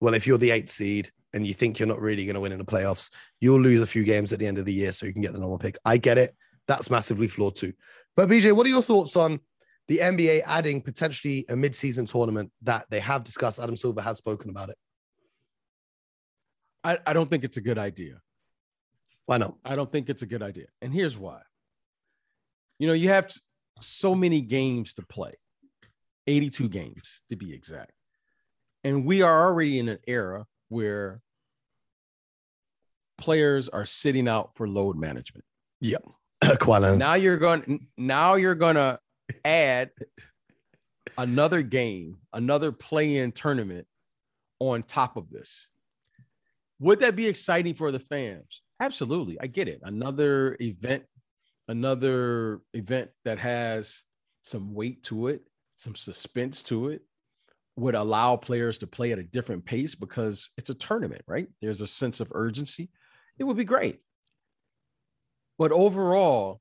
well, 0.00 0.14
if 0.14 0.26
you're 0.26 0.38
the 0.38 0.50
eighth 0.50 0.70
seed 0.70 1.10
and 1.34 1.46
you 1.46 1.54
think 1.54 1.78
you're 1.78 1.86
not 1.88 2.00
really 2.00 2.24
going 2.24 2.34
to 2.34 2.40
win 2.40 2.52
in 2.52 2.58
the 2.58 2.64
playoffs, 2.64 3.10
you'll 3.40 3.60
lose 3.60 3.82
a 3.82 3.86
few 3.86 4.04
games 4.04 4.32
at 4.32 4.38
the 4.38 4.46
end 4.46 4.58
of 4.58 4.64
the 4.64 4.72
year 4.72 4.92
so 4.92 5.06
you 5.06 5.12
can 5.12 5.22
get 5.22 5.32
the 5.32 5.38
normal 5.38 5.58
pick. 5.58 5.76
I 5.84 5.98
get 5.98 6.18
it. 6.18 6.34
That's 6.66 6.90
massively 6.90 7.28
flawed 7.28 7.56
too. 7.56 7.74
But 8.16 8.28
BJ, 8.28 8.52
what 8.52 8.66
are 8.66 8.70
your 8.70 8.82
thoughts 8.82 9.16
on 9.16 9.40
the 9.88 9.98
NBA 9.98 10.42
adding 10.46 10.80
potentially 10.80 11.44
a 11.48 11.56
mid-season 11.56 12.06
tournament 12.06 12.50
that 12.62 12.86
they 12.90 13.00
have 13.00 13.24
discussed? 13.24 13.58
Adam 13.58 13.76
Silver 13.76 14.00
has 14.00 14.18
spoken 14.18 14.50
about 14.50 14.70
it. 14.70 14.76
I, 16.82 16.98
I 17.06 17.12
don't 17.12 17.28
think 17.28 17.44
it's 17.44 17.58
a 17.58 17.60
good 17.60 17.78
idea. 17.78 18.20
Why 19.30 19.36
not? 19.36 19.54
I 19.64 19.76
don't 19.76 19.92
think 19.92 20.10
it's 20.10 20.22
a 20.22 20.26
good 20.26 20.42
idea. 20.42 20.66
And 20.82 20.92
here's 20.92 21.16
why. 21.16 21.38
You 22.80 22.88
know, 22.88 22.94
you 22.94 23.10
have 23.10 23.30
so 23.78 24.16
many 24.16 24.40
games 24.40 24.94
to 24.94 25.02
play, 25.02 25.34
82 26.26 26.68
games 26.68 27.22
to 27.28 27.36
be 27.36 27.54
exact. 27.54 27.92
And 28.82 29.06
we 29.06 29.22
are 29.22 29.46
already 29.46 29.78
in 29.78 29.88
an 29.88 29.98
era 30.08 30.46
where 30.68 31.20
players 33.18 33.68
are 33.68 33.86
sitting 33.86 34.26
out 34.26 34.56
for 34.56 34.66
load 34.66 34.96
management. 34.96 35.44
Yep. 35.80 36.08
Quite 36.58 36.98
Now 36.98 37.14
you're 37.14 37.36
going 37.36 37.86
now 37.96 38.34
you're 38.34 38.56
gonna 38.56 38.98
add 39.44 39.90
another 41.16 41.62
game, 41.62 42.16
another 42.32 42.72
play-in 42.72 43.30
tournament 43.30 43.86
on 44.58 44.82
top 44.82 45.16
of 45.16 45.30
this. 45.30 45.68
Would 46.80 46.98
that 46.98 47.14
be 47.14 47.28
exciting 47.28 47.74
for 47.74 47.92
the 47.92 48.00
fans? 48.00 48.62
Absolutely. 48.80 49.38
I 49.40 49.46
get 49.46 49.68
it. 49.68 49.80
Another 49.82 50.56
event, 50.60 51.04
another 51.68 52.62
event 52.72 53.10
that 53.24 53.38
has 53.38 54.02
some 54.42 54.74
weight 54.74 55.02
to 55.04 55.28
it, 55.28 55.42
some 55.76 55.94
suspense 55.94 56.62
to 56.62 56.88
it, 56.88 57.02
would 57.76 57.94
allow 57.94 58.36
players 58.36 58.78
to 58.78 58.86
play 58.86 59.12
at 59.12 59.18
a 59.18 59.22
different 59.22 59.64
pace 59.64 59.94
because 59.94 60.50
it's 60.56 60.70
a 60.70 60.74
tournament, 60.74 61.22
right? 61.26 61.48
There's 61.60 61.82
a 61.82 61.86
sense 61.86 62.20
of 62.20 62.32
urgency. 62.34 62.90
It 63.38 63.44
would 63.44 63.56
be 63.56 63.64
great. 63.64 64.00
But 65.58 65.72
overall, 65.72 66.60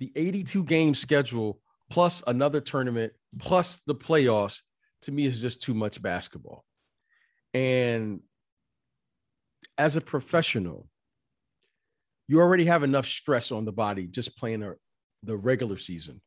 the 0.00 0.12
82 0.16 0.64
game 0.64 0.94
schedule 0.94 1.60
plus 1.90 2.22
another 2.26 2.60
tournament 2.60 3.12
plus 3.38 3.80
the 3.86 3.94
playoffs 3.94 4.60
to 5.02 5.12
me 5.12 5.26
is 5.26 5.40
just 5.40 5.62
too 5.62 5.74
much 5.74 6.00
basketball. 6.00 6.64
And 7.52 8.20
as 9.76 9.96
a 9.96 10.00
professional, 10.00 10.88
you 12.28 12.40
already 12.40 12.64
have 12.66 12.82
enough 12.82 13.06
stress 13.06 13.52
on 13.52 13.64
the 13.64 13.72
body 13.72 14.06
just 14.06 14.36
playing 14.36 14.62
a, 14.62 14.74
the 15.22 15.36
regular 15.36 15.76
season. 15.76 16.20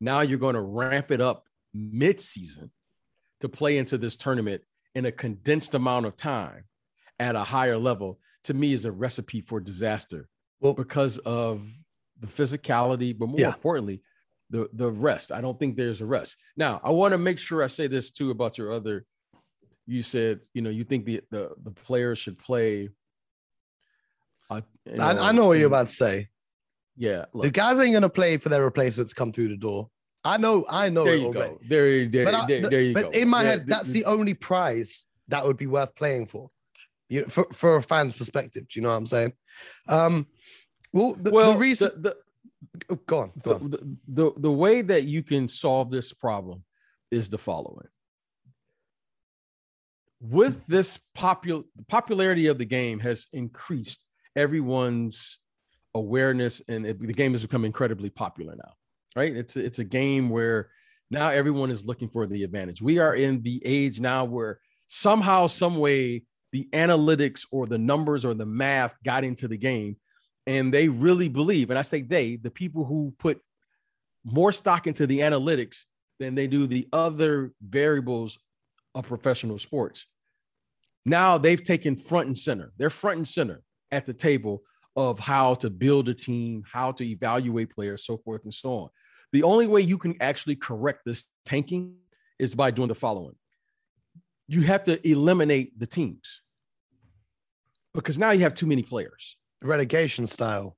Now 0.00 0.20
you're 0.20 0.38
going 0.38 0.54
to 0.54 0.60
ramp 0.60 1.10
it 1.10 1.20
up 1.20 1.44
mid-season 1.74 2.70
to 3.40 3.48
play 3.48 3.78
into 3.78 3.98
this 3.98 4.16
tournament 4.16 4.62
in 4.94 5.06
a 5.06 5.12
condensed 5.12 5.74
amount 5.74 6.06
of 6.06 6.16
time 6.16 6.64
at 7.18 7.36
a 7.36 7.44
higher 7.44 7.76
level 7.76 8.18
to 8.44 8.54
me 8.54 8.72
is 8.72 8.84
a 8.84 8.92
recipe 8.92 9.40
for 9.40 9.60
disaster 9.60 10.28
well 10.60 10.72
because 10.72 11.18
of 11.18 11.62
the 12.18 12.26
physicality 12.26 13.16
but 13.16 13.28
more 13.28 13.40
yeah. 13.40 13.48
importantly 13.48 14.02
the 14.50 14.68
the 14.72 14.90
rest 14.90 15.30
i 15.30 15.40
don't 15.40 15.58
think 15.58 15.76
there's 15.76 16.00
a 16.00 16.06
rest 16.06 16.36
now 16.56 16.80
i 16.82 16.90
want 16.90 17.12
to 17.12 17.18
make 17.18 17.38
sure 17.38 17.62
i 17.62 17.66
say 17.66 17.86
this 17.86 18.10
too 18.10 18.30
about 18.30 18.58
your 18.58 18.72
other 18.72 19.04
you 19.86 20.02
said 20.02 20.40
you 20.54 20.62
know 20.62 20.70
you 20.70 20.82
think 20.82 21.04
the 21.04 21.20
the, 21.30 21.50
the 21.62 21.70
players 21.70 22.18
should 22.18 22.38
play 22.38 22.88
uh, 24.48 24.60
you 24.86 24.96
know, 24.96 25.04
I, 25.04 25.28
I, 25.28 25.32
know 25.32 25.48
what 25.48 25.58
you're 25.58 25.66
about 25.66 25.88
to 25.88 25.92
say 25.92 26.28
yeah 26.96 27.26
look. 27.32 27.44
the 27.44 27.50
guys 27.50 27.78
ain't 27.78 27.92
gonna 27.92 28.08
play 28.08 28.36
for 28.36 28.48
their 28.48 28.62
replacements 28.62 29.12
come 29.12 29.32
through 29.32 29.48
the 29.48 29.56
door 29.56 29.90
I 30.24 30.36
know, 30.36 30.66
I 30.68 30.88
know. 30.90 31.04
There 31.04 31.14
you 31.14 31.32
go. 31.32 31.58
There, 31.66 32.06
there, 32.06 32.24
but, 32.24 32.34
I, 32.34 32.46
there, 32.46 32.62
there 32.62 32.82
you 32.82 32.94
but 32.94 33.04
go. 33.04 33.10
in 33.10 33.28
my 33.28 33.42
head, 33.42 33.66
that's 33.66 33.88
the 33.88 34.04
only 34.04 34.34
prize 34.34 35.06
that 35.28 35.46
would 35.46 35.56
be 35.56 35.66
worth 35.66 35.94
playing 35.94 36.26
for. 36.26 36.50
You 37.08 37.22
know, 37.22 37.28
for, 37.28 37.46
for 37.52 37.76
a 37.76 37.82
fan's 37.82 38.14
perspective. 38.14 38.68
Do 38.68 38.78
you 38.78 38.82
know 38.82 38.90
what 38.90 38.96
I'm 38.96 39.06
saying? 39.06 39.32
Um, 39.88 40.26
well, 40.92 41.14
the, 41.14 41.30
well, 41.30 41.52
the 41.52 41.58
reason. 41.58 41.90
The, 41.96 42.16
the, 42.74 42.84
oh, 42.90 42.98
go 43.06 43.18
on. 43.18 43.32
Go 43.42 43.54
on. 43.54 43.70
The, 43.70 43.96
the, 44.08 44.32
the 44.36 44.52
way 44.52 44.82
that 44.82 45.04
you 45.04 45.22
can 45.22 45.48
solve 45.48 45.90
this 45.90 46.12
problem 46.12 46.64
is 47.10 47.28
the 47.28 47.38
following. 47.38 47.88
With 50.20 50.66
this 50.66 51.00
popular 51.14 51.62
popularity 51.88 52.46
of 52.48 52.58
the 52.58 52.66
game 52.66 53.00
has 53.00 53.26
increased 53.32 54.04
everyone's 54.36 55.38
awareness, 55.94 56.62
and 56.68 56.86
it, 56.86 57.00
the 57.00 57.12
game 57.12 57.32
has 57.32 57.42
become 57.42 57.64
incredibly 57.64 58.10
popular 58.10 58.54
now 58.56 58.72
right? 59.16 59.34
It's 59.34 59.56
it's 59.56 59.78
a 59.78 59.84
game 59.84 60.30
where 60.30 60.70
now 61.10 61.28
everyone 61.28 61.70
is 61.70 61.86
looking 61.86 62.08
for 62.08 62.26
the 62.26 62.44
advantage. 62.44 62.80
We 62.80 62.98
are 62.98 63.14
in 63.14 63.42
the 63.42 63.60
age 63.64 64.00
now 64.00 64.24
where 64.24 64.60
somehow, 64.86 65.46
some 65.46 65.78
way, 65.78 66.22
the 66.52 66.68
analytics 66.72 67.46
or 67.50 67.66
the 67.66 67.78
numbers 67.78 68.24
or 68.24 68.34
the 68.34 68.46
math 68.46 68.94
got 69.04 69.24
into 69.24 69.48
the 69.48 69.56
game, 69.56 69.96
and 70.46 70.72
they 70.72 70.88
really 70.88 71.28
believe. 71.28 71.70
And 71.70 71.78
I 71.78 71.82
say 71.82 72.02
they, 72.02 72.36
the 72.36 72.50
people 72.50 72.84
who 72.84 73.14
put 73.18 73.40
more 74.24 74.52
stock 74.52 74.86
into 74.86 75.06
the 75.06 75.20
analytics 75.20 75.84
than 76.18 76.34
they 76.34 76.46
do 76.46 76.66
the 76.66 76.88
other 76.92 77.52
variables 77.62 78.38
of 78.94 79.06
professional 79.06 79.58
sports. 79.58 80.06
Now 81.06 81.38
they've 81.38 81.62
taken 81.62 81.96
front 81.96 82.26
and 82.26 82.36
center. 82.36 82.72
They're 82.76 82.90
front 82.90 83.18
and 83.18 83.28
center 83.28 83.62
at 83.92 84.06
the 84.06 84.14
table 84.14 84.62
of 84.96 85.18
how 85.18 85.54
to 85.54 85.70
build 85.70 86.08
a 86.08 86.14
team, 86.14 86.64
how 86.70 86.92
to 86.92 87.04
evaluate 87.04 87.70
players, 87.70 88.04
so 88.04 88.16
forth 88.16 88.44
and 88.44 88.54
so 88.54 88.72
on. 88.72 88.88
The 89.32 89.44
only 89.44 89.66
way 89.66 89.80
you 89.80 89.98
can 89.98 90.16
actually 90.20 90.56
correct 90.56 91.02
this 91.04 91.28
tanking 91.46 91.94
is 92.38 92.54
by 92.54 92.70
doing 92.70 92.88
the 92.88 92.94
following 92.94 93.34
you 94.50 94.62
have 94.62 94.82
to 94.82 95.08
eliminate 95.08 95.78
the 95.78 95.86
teams 95.86 96.42
because 97.94 98.18
now 98.18 98.32
you 98.32 98.40
have 98.40 98.52
too 98.52 98.66
many 98.66 98.82
players. 98.82 99.36
Relegation 99.62 100.26
style. 100.26 100.76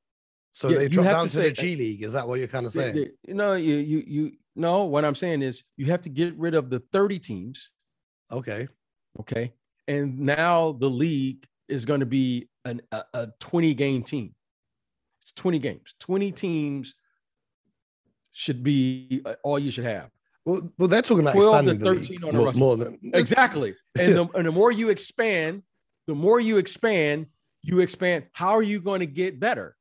So 0.52 0.68
yeah, 0.68 0.76
they 0.76 0.88
drop 0.88 1.06
down 1.06 1.22
to, 1.22 1.28
to 1.30 1.40
the 1.40 1.50
G 1.50 1.74
League. 1.74 2.02
Is 2.02 2.12
that 2.12 2.28
what 2.28 2.38
you're 2.38 2.48
kind 2.48 2.66
of 2.66 2.72
saying? 2.72 3.08
You 3.26 3.34
know, 3.34 3.54
you 3.54 3.76
you 3.76 4.04
you 4.06 4.32
no. 4.54 4.84
What 4.84 5.06
I'm 5.06 5.14
saying 5.14 5.40
is 5.40 5.64
you 5.78 5.86
have 5.86 6.02
to 6.02 6.10
get 6.10 6.36
rid 6.36 6.54
of 6.54 6.68
the 6.68 6.80
30 6.80 7.18
teams. 7.18 7.70
Okay. 8.30 8.68
Okay. 9.18 9.54
And 9.88 10.20
now 10.20 10.72
the 10.72 10.90
league 10.90 11.46
is 11.66 11.86
going 11.86 12.00
to 12.00 12.06
be 12.06 12.50
an, 12.64 12.80
a, 12.90 13.04
a 13.14 13.28
20 13.40 13.74
game 13.74 14.02
team. 14.02 14.34
It's 15.20 15.32
20 15.32 15.58
games, 15.58 15.94
20 16.00 16.32
teams 16.32 16.94
should 18.32 18.62
be 18.62 19.22
uh, 19.24 19.34
all 19.44 19.58
you 19.58 19.70
should 19.70 19.84
have. 19.84 20.10
Well, 20.44 20.72
well, 20.76 20.88
they're 20.88 21.02
talking 21.02 21.20
about 21.20 21.34
12 21.34 21.64
to 21.66 21.74
13 21.76 22.24
on 22.24 22.34
a 22.34 22.38
more, 22.38 22.52
more 22.52 22.76
than 22.76 22.98
exactly. 23.14 23.74
And 23.98 24.16
the, 24.16 24.28
and 24.34 24.46
the 24.46 24.52
more 24.52 24.72
you 24.72 24.88
expand, 24.88 25.62
the 26.06 26.14
more 26.14 26.40
you 26.40 26.56
expand, 26.56 27.26
you 27.62 27.80
expand. 27.80 28.26
How 28.32 28.50
are 28.50 28.62
you 28.62 28.80
going 28.80 29.00
to 29.00 29.06
get 29.06 29.38
better? 29.38 29.76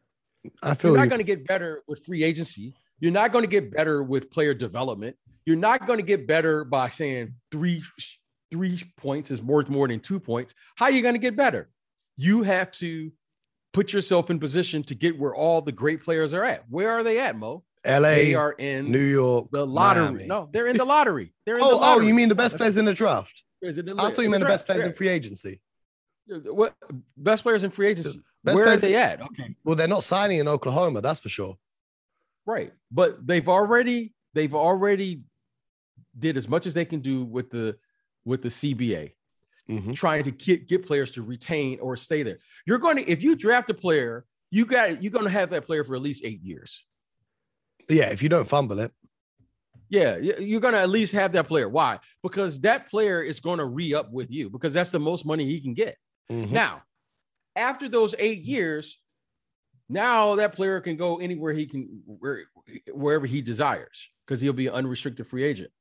I 0.62 0.76
feel 0.76 0.92
you're 0.92 1.00
not 1.00 1.10
going 1.10 1.20
to 1.20 1.26
get 1.26 1.48
better 1.48 1.82
with 1.88 2.06
free 2.06 2.24
agency. 2.24 2.76
You're 3.00 3.12
not 3.12 3.32
going 3.32 3.44
to 3.44 3.50
get 3.50 3.74
better 3.74 4.04
with 4.04 4.30
player 4.30 4.54
development. 4.54 5.16
You're 5.46 5.58
not 5.58 5.88
going 5.88 5.98
to 5.98 6.06
get 6.06 6.28
better 6.28 6.64
by 6.64 6.90
saying 6.90 7.34
three 7.52 7.84
three 8.52 8.82
points 8.98 9.32
is 9.32 9.42
worth 9.42 9.70
more 9.70 9.88
than 9.88 10.00
two 10.00 10.20
points. 10.20 10.54
How 10.76 10.86
are 10.86 10.92
you 10.92 11.02
going 11.02 11.16
to 11.16 11.20
get 11.20 11.36
better? 11.36 11.70
You 12.22 12.44
have 12.44 12.70
to 12.74 13.12
put 13.74 13.94
yourself 13.94 14.30
in 14.30 14.40
position 14.40 14.84
to 14.84 14.96
get 14.96 15.18
where 15.18 15.34
all 15.34 15.62
the 15.62 15.72
great 15.72 16.04
players 16.04 16.34
are 16.34 16.44
at. 16.44 16.64
Where 16.70 16.92
are 16.92 17.04
they 17.04 17.20
at, 17.20 17.36
Mo? 17.36 17.64
LA, 17.84 18.00
they 18.00 18.36
are 18.36 18.52
in 18.52 18.92
New 18.92 19.00
York, 19.00 19.48
the 19.52 19.66
lottery. 19.66 20.04
Miami. 20.04 20.26
No, 20.28 20.48
they're 20.54 20.68
in 20.68 20.78
the 20.78 20.86
lottery. 20.86 21.34
They're 21.46 21.58
in 21.58 21.64
oh, 21.66 21.70
the 21.72 21.76
lottery. 21.78 22.06
oh, 22.06 22.08
you 22.08 22.14
mean 22.14 22.30
the 22.30 22.36
best 22.36 22.58
players 22.58 22.78
in 22.78 22.86
the 22.86 22.94
draft? 22.94 23.44
I 23.66 23.72
thought 23.72 24.20
you 24.20 24.30
meant 24.30 24.42
the 24.42 24.50
best 24.50 24.68
players 24.68 24.86
in 24.86 24.94
free 24.94 25.08
agency. 25.08 25.62
What 26.28 26.76
best 27.18 27.42
players 27.42 27.64
in 27.64 27.72
free 27.72 27.88
agency? 27.88 28.22
Best 28.44 28.56
Where 28.56 28.68
are 28.68 28.78
they 28.78 28.96
at? 28.96 29.22
Okay. 29.22 29.56
Well, 29.64 29.76
they're 29.76 29.88
not 29.88 30.04
signing 30.04 30.40
in 30.40 30.48
Oklahoma, 30.48 31.02
that's 31.02 31.20
for 31.20 31.30
sure. 31.30 31.58
Right, 32.46 32.72
but 32.92 33.26
they've 33.26 33.48
already 33.50 34.14
they've 34.34 34.54
already 34.54 35.24
did 36.18 36.38
as 36.38 36.48
much 36.48 36.66
as 36.68 36.74
they 36.74 36.86
can 36.86 37.00
do 37.00 37.24
with 37.24 37.50
the 37.50 37.78
with 38.26 38.44
the 38.44 38.50
CBA, 38.50 39.14
mm-hmm. 39.72 39.94
trying 39.94 40.24
to 40.24 40.32
get 40.32 40.68
get 40.68 40.86
players 40.86 41.12
to 41.12 41.22
retain 41.22 41.80
or 41.80 41.96
stay 41.96 42.24
there. 42.24 42.40
You're 42.66 42.80
going 42.80 42.98
to 42.98 43.10
if 43.10 43.24
you 43.24 43.36
draft 43.36 43.70
a 43.70 43.74
player, 43.74 44.26
you 44.50 44.66
got 44.66 45.02
you're 45.02 45.12
going 45.12 45.26
to 45.26 45.32
have 45.32 45.50
that 45.52 45.66
player 45.66 45.84
for 45.84 45.96
at 45.96 46.02
least 46.02 46.24
eight 46.26 46.42
years. 46.42 46.86
Yeah, 47.90 48.10
if 48.10 48.22
you 48.22 48.30
don't 48.30 48.48
fumble 48.48 48.80
it. 48.80 48.92
Yeah, 49.90 50.16
you're 50.18 50.62
going 50.62 50.74
to 50.74 50.80
at 50.80 50.90
least 50.90 51.12
have 51.14 51.34
that 51.34 51.48
player. 51.48 51.68
Why? 51.68 52.00
Because 52.24 52.62
that 52.62 52.90
player 52.90 53.22
is 53.22 53.42
going 53.42 53.60
to 53.60 53.66
re 53.66 53.94
up 53.94 54.10
with 54.12 54.32
you 54.32 54.50
because 54.50 54.72
that's 54.72 54.90
the 54.90 55.00
most 55.00 55.26
money 55.26 55.46
he 55.46 55.60
can 55.60 55.74
get. 55.74 55.98
Mm-hmm. 56.32 56.54
Now, 56.54 56.84
after 57.58 57.90
those 57.90 58.16
eight 58.18 58.42
years, 58.44 59.00
now 59.90 60.36
that 60.36 60.54
player 60.54 60.80
can 60.80 60.96
go 60.96 61.20
anywhere 61.20 61.52
he 61.52 61.66
can, 61.66 62.02
where, 62.06 62.44
wherever 62.94 63.26
he 63.26 63.42
desires 63.42 64.10
because 64.26 64.40
he'll 64.40 64.54
be 64.54 64.68
an 64.68 64.74
unrestricted 64.74 65.28
free 65.28 65.44
agent. 65.44 65.72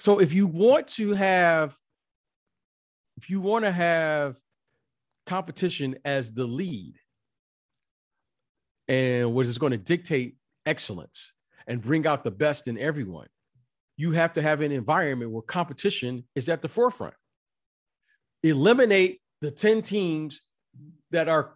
So 0.00 0.20
if 0.20 0.32
you 0.32 0.46
want 0.46 0.88
to 0.88 1.12
have, 1.12 1.76
if 3.16 3.30
you 3.30 3.40
want 3.40 3.64
to 3.64 3.72
have 3.72 4.36
competition 5.26 5.96
as 6.04 6.32
the 6.32 6.44
lead, 6.44 6.94
and 8.88 9.32
what 9.32 9.46
is 9.46 9.58
going 9.58 9.72
to 9.72 9.78
dictate 9.78 10.36
excellence 10.66 11.32
and 11.66 11.80
bring 11.80 12.06
out 12.06 12.24
the 12.24 12.30
best 12.30 12.68
in 12.68 12.78
everyone, 12.78 13.28
you 13.96 14.12
have 14.12 14.32
to 14.34 14.42
have 14.42 14.60
an 14.60 14.72
environment 14.72 15.30
where 15.30 15.42
competition 15.42 16.24
is 16.34 16.48
at 16.48 16.62
the 16.62 16.68
forefront. 16.68 17.14
Eliminate 18.42 19.20
the 19.40 19.50
10 19.50 19.82
teams 19.82 20.42
that 21.10 21.28
are, 21.28 21.54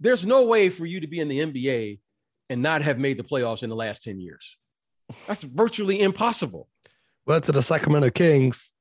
there's 0.00 0.24
no 0.24 0.44
way 0.46 0.70
for 0.70 0.86
you 0.86 1.00
to 1.00 1.06
be 1.06 1.20
in 1.20 1.28
the 1.28 1.40
NBA 1.40 2.00
and 2.48 2.62
not 2.62 2.82
have 2.82 2.98
made 2.98 3.18
the 3.18 3.24
playoffs 3.24 3.62
in 3.62 3.68
the 3.68 3.76
last 3.76 4.02
10 4.04 4.20
years. 4.20 4.56
That's 5.26 5.42
virtually 5.42 6.00
impossible. 6.00 6.68
Well, 7.26 7.40
to 7.40 7.52
the 7.52 7.62
Sacramento 7.62 8.10
Kings. 8.10 8.72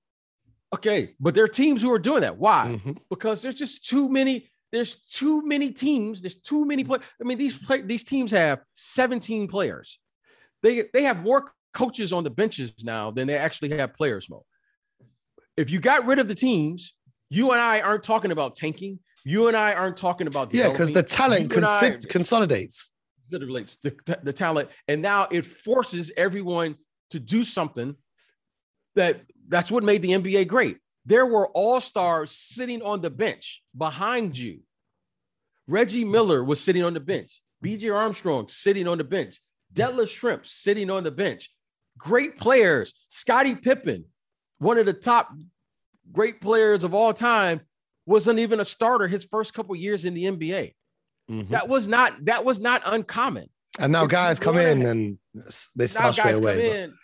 Okay, 0.73 1.15
but 1.19 1.34
there 1.36 1.43
are 1.43 1.47
teams 1.49 1.82
who 1.82 1.91
are 1.91 1.99
doing 1.99 2.21
that. 2.21 2.38
Why? 2.38 2.78
Mm-hmm. 2.80 2.93
Because 3.10 3.41
there's 3.41 3.56
just 3.56 3.88
too 3.88 4.10
many 4.10 4.49
there's 4.71 4.95
too 4.95 5.41
many 5.45 5.71
teams. 5.71 6.21
There's 6.21 6.36
too 6.36 6.65
many 6.65 6.84
players. 6.84 7.04
I 7.21 7.23
mean, 7.23 7.38
these 7.38 7.58
play, 7.58 7.82
these 7.82 8.04
teams 8.04 8.32
have 8.32 8.60
17 8.73 9.47
players. 9.47 9.99
They 10.63 10.86
they 10.93 11.04
have 11.04 11.21
more 11.23 11.54
coaches 11.73 12.12
on 12.12 12.23
the 12.23 12.30
benches 12.30 12.73
now 12.84 13.12
than 13.12 13.28
they 13.28 13.38
actually 13.38 13.78
have 13.78 13.93
players. 13.93 14.30
Mo. 14.30 14.43
If 15.56 15.69
you 15.71 15.80
got 15.80 16.06
rid 16.06 16.19
of 16.19 16.28
the 16.28 16.36
teams, 16.36 16.93
You 17.30 17.51
and 17.51 17.62
I 17.62 17.80
aren't 17.82 18.04
talking 18.04 18.32
about 18.32 18.56
tanking. 18.56 18.99
You 19.23 19.47
and 19.47 19.56
I 19.58 19.73
aren't 19.73 19.97
talking 19.97 20.28
about 20.28 20.51
the 20.51 20.58
Yeah, 20.58 20.69
because 20.71 20.91
the 20.91 21.04
talent 21.04 21.54
and 21.54 21.65
I- 21.65 21.97
consolidates. 22.10 22.91
relates 23.32 23.78
the, 23.78 23.95
the 24.23 24.34
talent, 24.34 24.69
and 24.88 25.01
now 25.01 25.28
it 25.32 25.43
forces 25.45 26.12
everyone 26.17 26.75
to 27.12 27.19
do 27.19 27.43
something 27.43 27.95
that 28.95 29.21
that's 29.47 29.71
what 29.71 29.84
made 29.84 30.01
the 30.01 30.12
NBA 30.12 30.47
great. 30.47 30.77
There 31.05 31.25
were 31.25 31.47
all 31.49 31.79
stars 31.81 32.31
sitting 32.31 32.81
on 32.81 33.01
the 33.01 33.10
bench 33.10 33.62
behind 33.77 34.38
you. 34.38 34.62
Reggie 35.67 36.05
Miller 36.05 36.43
was 36.43 36.62
sitting 36.62 36.84
on 36.84 36.93
the 36.93 36.99
bench. 36.99 37.41
BJ 37.63 37.95
Armstrong 37.95 38.47
sitting 38.47 38.88
on 38.88 38.97
the 38.97 39.03
bench. 39.03 39.39
Detlef 39.73 40.08
Schrempf 40.08 40.45
sitting 40.45 40.89
on 40.89 41.03
the 41.03 41.12
bench. 41.12 41.49
Great 41.97 42.38
players. 42.38 42.93
Scottie 43.08 43.55
Pippen, 43.55 44.05
one 44.60 44.77
of 44.77 44.86
the 44.86 44.93
top 44.93 45.29
great 46.12 46.41
players 46.41 46.84
of 46.84 46.93
all 46.93 47.13
time, 47.13 47.62
wasn't 48.05 48.39
even 48.39 48.60
a 48.60 48.65
starter 48.65 49.08
his 49.08 49.23
first 49.23 49.53
couple 49.53 49.75
years 49.75 50.05
in 50.05 50.13
the 50.13 50.25
NBA. 50.25 50.75
Mhm. 51.29 51.49
That 51.49 51.67
was 51.67 51.88
not 51.88 52.25
that 52.25 52.45
was 52.45 52.60
not 52.60 52.84
uncommon. 52.86 53.49
And 53.79 53.91
now 53.91 54.03
if 54.03 54.12
guys 54.12 54.39
come 54.39 54.58
in 54.58 54.86
and 54.86 55.17
they 55.75 55.86
Now 55.86 55.88
start 55.88 56.13
straight 56.13 56.25
guys 56.25 56.36
come 56.36 56.43
away. 56.43 56.84
in, 56.84 56.97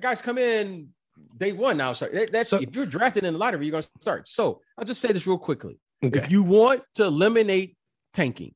guys 0.00 0.22
come 0.22 0.38
in 0.38 0.88
day 1.36 1.52
one 1.52 1.76
now. 1.76 1.92
So 1.92 2.08
that- 2.12 2.32
that's 2.32 2.50
So- 2.50 2.58
if 2.60 2.74
you're 2.74 2.86
drafted 2.86 3.24
in 3.24 3.32
the 3.34 3.38
lottery, 3.38 3.66
you're 3.66 3.72
gonna 3.72 3.86
start. 4.00 4.28
So 4.28 4.60
I'll 4.78 4.84
just 4.84 5.00
say 5.00 5.12
this 5.12 5.26
real 5.26 5.38
quickly. 5.38 5.78
okay. 6.04 6.18
If 6.18 6.30
you 6.30 6.42
want 6.42 6.82
to 6.94 7.04
eliminate 7.04 7.76
tanking, 8.12 8.54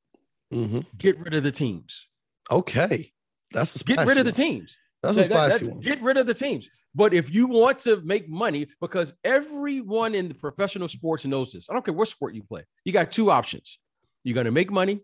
Mhm. 0.53 0.87
get 0.99 1.19
rid 1.19 1.35
of 1.35 1.43
the 1.43 1.53
teams. 1.53 2.07
Okay. 2.51 3.13
That's 3.53 3.77
a 3.81 3.85
Get 3.85 4.07
rid 4.07 4.19
of 4.19 4.25
the 4.25 4.33
teams. 4.33 4.77
That's 5.03 5.17
a 5.17 5.21
That- 5.23 5.29
that- 5.31 5.35
spicy 5.53 5.53
that's- 5.65 5.69
one. 5.69 5.81
Get 5.81 6.01
rid 6.03 6.17
of 6.17 6.27
the 6.27 6.35
teams. 6.35 6.69
But 6.95 7.13
if 7.13 7.35
you 7.35 7.47
want 7.49 7.81
to 7.81 8.01
make 8.03 8.29
money, 8.29 8.69
because 8.81 9.13
everyone 9.25 10.15
in 10.15 10.29
the 10.29 10.35
professional 10.35 10.89
sports 10.89 11.25
knows 11.25 11.53
this. 11.53 11.69
I 11.69 11.73
don't 11.75 11.85
care 11.85 11.93
what 11.95 12.09
sport 12.09 12.35
you 12.35 12.43
play. 12.43 12.65
You 12.85 12.93
got 12.93 13.11
two 13.13 13.31
options. 13.31 13.79
You're 14.23 14.35
gonna 14.35 14.51
make 14.53 14.71
money, 14.71 15.01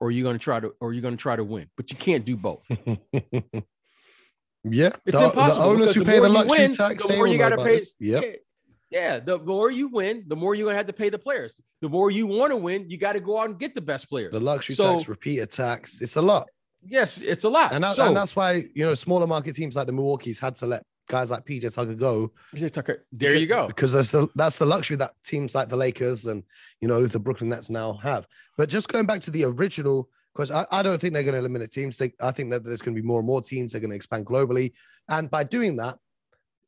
or 0.00 0.10
you're 0.10 0.22
gonna 0.24 0.38
try 0.38 0.60
to, 0.60 0.74
or 0.80 0.92
you're 0.92 1.02
gonna 1.02 1.16
try 1.16 1.34
to 1.36 1.44
win. 1.44 1.68
But 1.76 1.90
you 1.90 1.96
can't 1.96 2.24
do 2.24 2.36
both. 2.36 2.68
yeah. 4.64 4.90
It's 5.06 5.18
the, 5.18 5.24
impossible 5.26 5.64
The 5.64 5.70
owners 5.70 5.94
who 5.94 6.04
pay 6.04 6.12
more 6.18 6.20
the 6.22 6.28
you 6.28 6.34
luxury 6.34 6.58
win, 6.58 6.74
tax, 6.74 7.04
the 7.04 7.16
more 7.16 7.26
you 7.26 7.38
gotta 7.38 7.56
pay- 7.56 7.80
Yep. 8.00 8.24
Yeah. 8.24 8.32
Yeah, 8.90 9.20
the 9.20 9.38
more 9.38 9.70
you 9.70 9.88
win, 9.88 10.24
the 10.26 10.36
more 10.36 10.54
you're 10.54 10.66
gonna 10.66 10.76
have 10.76 10.86
to 10.86 10.92
pay 10.92 11.08
the 11.08 11.18
players. 11.18 11.56
The 11.80 11.88
more 11.88 12.10
you 12.10 12.26
want 12.26 12.50
to 12.52 12.56
win, 12.58 12.90
you 12.90 12.98
got 12.98 13.14
to 13.14 13.20
go 13.20 13.38
out 13.38 13.48
and 13.48 13.58
get 13.58 13.74
the 13.74 13.80
best 13.80 14.08
players. 14.08 14.32
The 14.32 14.40
luxury 14.40 14.74
So- 14.74 14.96
tax, 14.98 15.08
repeater 15.08 15.46
tax. 15.46 16.00
It's 16.02 16.16
a 16.16 16.22
lot. 16.22 16.48
yes, 16.86 17.22
it's 17.22 17.44
a 17.44 17.48
lot. 17.48 17.72
And, 17.72 17.84
that, 17.84 17.94
so, 17.94 18.08
and 18.08 18.16
that's 18.16 18.36
why, 18.36 18.64
you 18.74 18.84
know, 18.84 18.92
smaller 18.94 19.26
market 19.26 19.54
teams 19.56 19.76
like 19.76 19.86
the 19.86 19.92
Milwaukee's 19.92 20.38
had 20.40 20.56
to 20.56 20.66
let 20.66 20.82
guys 21.08 21.30
like 21.30 21.44
PJ 21.46 21.72
Tucker 21.74 21.94
go. 21.94 22.32
PJ 22.54 22.70
Tucker, 22.70 23.06
there 23.12 23.34
you 23.34 23.46
go. 23.46 23.66
Because 23.66 23.92
that's 23.94 24.10
the 24.10 24.28
that's 24.34 24.58
the 24.58 24.66
luxury 24.66 24.96
that 24.98 25.12
teams 25.24 25.54
like 25.54 25.68
the 25.70 25.76
Lakers 25.76 26.26
and 26.26 26.42
you 26.82 26.88
know 26.88 27.06
the 27.06 27.18
Brooklyn 27.18 27.48
Nets 27.50 27.70
now 27.70 27.94
have. 27.94 28.26
But 28.58 28.68
just 28.68 28.88
going 28.88 29.06
back 29.06 29.20
to 29.22 29.30
the 29.30 29.44
original 29.44 30.10
question, 30.34 30.56
I, 30.56 30.66
I 30.70 30.82
don't 30.82 31.00
think 31.00 31.14
they're 31.14 31.22
going 31.22 31.34
to 31.34 31.40
eliminate 31.40 31.70
teams. 31.70 31.96
They, 31.96 32.12
I 32.20 32.30
think 32.30 32.50
that 32.50 32.64
there's 32.64 32.82
going 32.82 32.94
to 32.94 33.00
be 33.00 33.06
more 33.06 33.18
and 33.18 33.26
more 33.26 33.42
teams. 33.42 33.72
They're 33.72 33.80
going 33.80 33.90
to 33.90 33.96
expand 33.96 34.26
globally, 34.26 34.72
and 35.08 35.30
by 35.30 35.44
doing 35.44 35.76
that, 35.76 35.98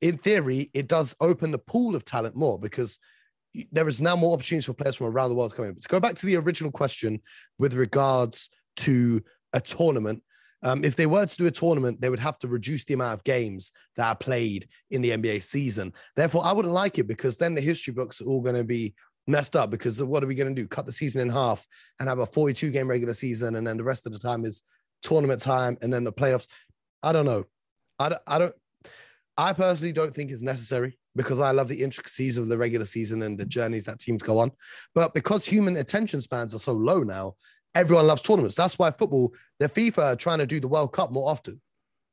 in 0.00 0.18
theory, 0.18 0.70
it 0.74 0.86
does 0.86 1.14
open 1.20 1.50
the 1.50 1.58
pool 1.58 1.94
of 1.94 2.04
talent 2.04 2.36
more 2.36 2.58
because 2.58 2.98
there 3.70 3.88
is 3.88 4.00
now 4.00 4.16
more 4.16 4.34
opportunities 4.34 4.66
for 4.66 4.74
players 4.74 4.96
from 4.96 5.06
around 5.06 5.30
the 5.30 5.34
world 5.34 5.50
to 5.50 5.56
come 5.56 5.64
in. 5.64 5.74
But 5.74 5.82
to 5.82 5.88
go 5.88 6.00
back 6.00 6.16
to 6.16 6.26
the 6.26 6.36
original 6.36 6.72
question 6.72 7.20
with 7.58 7.74
regards 7.74 8.50
to 8.78 9.22
a 9.52 9.60
tournament, 9.60 10.22
um, 10.62 10.82
if 10.84 10.96
they 10.96 11.06
were 11.06 11.26
to 11.26 11.36
do 11.36 11.46
a 11.46 11.50
tournament, 11.50 12.00
they 12.00 12.08
would 12.08 12.18
have 12.18 12.38
to 12.40 12.48
reduce 12.48 12.84
the 12.84 12.94
amount 12.94 13.14
of 13.14 13.24
games 13.24 13.72
that 13.96 14.08
are 14.08 14.16
played 14.16 14.66
in 14.90 15.02
the 15.02 15.10
NBA 15.10 15.42
season. 15.42 15.92
Therefore, 16.16 16.44
I 16.44 16.52
wouldn't 16.52 16.74
like 16.74 16.98
it 16.98 17.06
because 17.06 17.36
then 17.36 17.54
the 17.54 17.60
history 17.60 17.92
books 17.92 18.20
are 18.20 18.24
all 18.24 18.40
going 18.40 18.56
to 18.56 18.64
be 18.64 18.94
messed 19.26 19.56
up. 19.56 19.70
Because 19.70 20.02
what 20.02 20.22
are 20.22 20.26
we 20.26 20.34
going 20.34 20.54
to 20.54 20.62
do? 20.62 20.68
Cut 20.68 20.86
the 20.86 20.92
season 20.92 21.22
in 21.22 21.30
half 21.30 21.66
and 21.98 22.08
have 22.08 22.18
a 22.18 22.26
42 22.26 22.70
game 22.70 22.88
regular 22.88 23.14
season, 23.14 23.56
and 23.56 23.66
then 23.66 23.76
the 23.76 23.84
rest 23.84 24.06
of 24.06 24.12
the 24.12 24.18
time 24.18 24.44
is 24.44 24.62
tournament 25.02 25.40
time, 25.40 25.76
and 25.82 25.92
then 25.92 26.04
the 26.04 26.12
playoffs. 26.12 26.48
I 27.02 27.12
don't 27.12 27.26
know. 27.26 27.44
I 27.98 28.08
don't. 28.10 28.22
I 28.26 28.38
don't. 28.38 28.54
I 29.36 29.52
personally 29.52 29.92
don't 29.92 30.14
think 30.14 30.30
it's 30.30 30.42
necessary 30.42 30.96
because 31.16 31.40
I 31.40 31.50
love 31.50 31.68
the 31.68 31.82
intricacies 31.82 32.38
of 32.38 32.48
the 32.48 32.56
regular 32.56 32.86
season 32.86 33.22
and 33.22 33.38
the 33.38 33.44
journeys 33.44 33.84
that 33.86 34.00
teams 34.00 34.22
go 34.22 34.38
on. 34.38 34.52
But 34.94 35.12
because 35.12 35.44
human 35.44 35.76
attention 35.76 36.20
spans 36.20 36.54
are 36.54 36.60
so 36.60 36.72
low 36.72 37.00
now, 37.00 37.34
everyone 37.74 38.06
loves 38.06 38.22
tournaments. 38.22 38.54
That's 38.54 38.78
why 38.78 38.90
football, 38.92 39.34
the 39.58 39.68
FIFA 39.68 39.98
are 40.12 40.16
trying 40.16 40.38
to 40.38 40.46
do 40.46 40.60
the 40.60 40.68
World 40.68 40.92
Cup 40.92 41.10
more 41.10 41.28
often. 41.28 41.60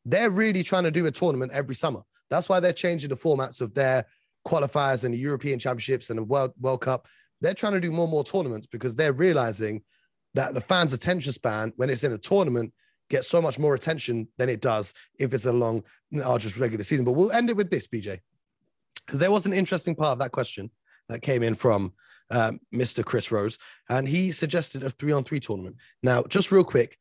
They're 0.06 0.30
really 0.32 0.64
trying 0.64 0.84
to 0.84 0.92
do 0.92 1.06
a 1.06 1.12
tournament 1.12 1.52
every 1.52 1.76
summer. 1.76 2.02
That's 2.30 2.50
why 2.50 2.60
they're 2.60 2.74
changing 2.74 3.10
the 3.10 3.18
formats 3.18 3.62
of 3.62 3.74
their 3.74 4.06
qualifiers 4.46 5.04
and 5.04 5.14
the 5.14 5.18
European 5.18 5.60
Championships 5.60 6.10
and 6.10 6.20
the 6.20 6.24
World 6.24 6.54
World 6.60 6.82
Cup. 6.82 7.08
They're 7.42 7.54
trying 7.54 7.74
to 7.74 7.80
do 7.80 7.92
more 7.92 8.06
and 8.06 8.12
more 8.12 8.24
tournaments 8.24 8.68
because 8.68 8.96
they're 8.96 9.14
realizing 9.14 9.82
that 10.34 10.54
the 10.54 10.62
fans' 10.62 10.94
attention 10.94 11.32
span 11.32 11.74
when 11.76 11.90
it's 11.90 12.04
in 12.04 12.14
a 12.14 12.18
tournament 12.18 12.74
gets 13.10 13.28
so 13.28 13.42
much 13.42 13.60
more 13.60 13.76
attention 13.76 14.28
than 14.38 14.48
it 14.48 14.62
does 14.62 14.94
if 15.20 15.34
it's 15.34 15.46
a 15.46 15.52
long, 15.52 15.84
arduous 16.24 16.58
regular 16.58 16.84
season. 16.84 17.04
But 17.04 17.12
we'll 17.14 17.32
end 17.32 17.50
it 17.50 17.58
with 17.58 17.70
this, 17.70 17.88
BJ, 17.88 18.20
because 19.06 19.20
there 19.20 19.32
was 19.32 19.46
an 19.46 19.54
interesting 19.54 19.96
part 19.96 20.14
of 20.14 20.20
that 20.20 20.32
question 20.32 20.72
that 21.10 21.22
came 21.22 21.44
in 21.44 21.56
from 21.56 21.94
um, 22.30 22.62
Mr. 22.74 23.04
Chris 23.04 23.32
Rose, 23.32 23.58
and 23.90 24.08
he 24.08 24.32
suggested 24.32 24.84
a 24.84 24.90
three-on-three 24.90 25.42
tournament. 25.42 25.76
Now, 26.02 26.24
just 26.24 26.52
real 26.52 26.64
quick, 26.64 26.98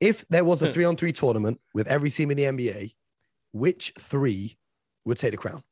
if 0.00 0.24
there 0.28 0.44
was 0.44 0.62
a 0.62 0.72
three-on-three 0.72 1.12
tournament 1.12 1.60
with 1.74 1.88
every 1.88 2.10
team 2.10 2.30
in 2.30 2.36
the 2.36 2.44
NBA, 2.44 2.94
which 3.52 3.92
three 3.98 4.56
would 5.04 5.18
take 5.18 5.32
the 5.32 5.36
crown? 5.36 5.62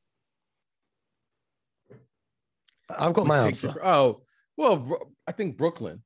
I've 2.99 3.13
got 3.13 3.27
my 3.27 3.39
answer. 3.47 3.69
the- 3.69 3.87
oh, 3.87 4.23
well, 4.57 5.13
I 5.27 5.33
think 5.33 5.57
Brooklyn 5.57 6.03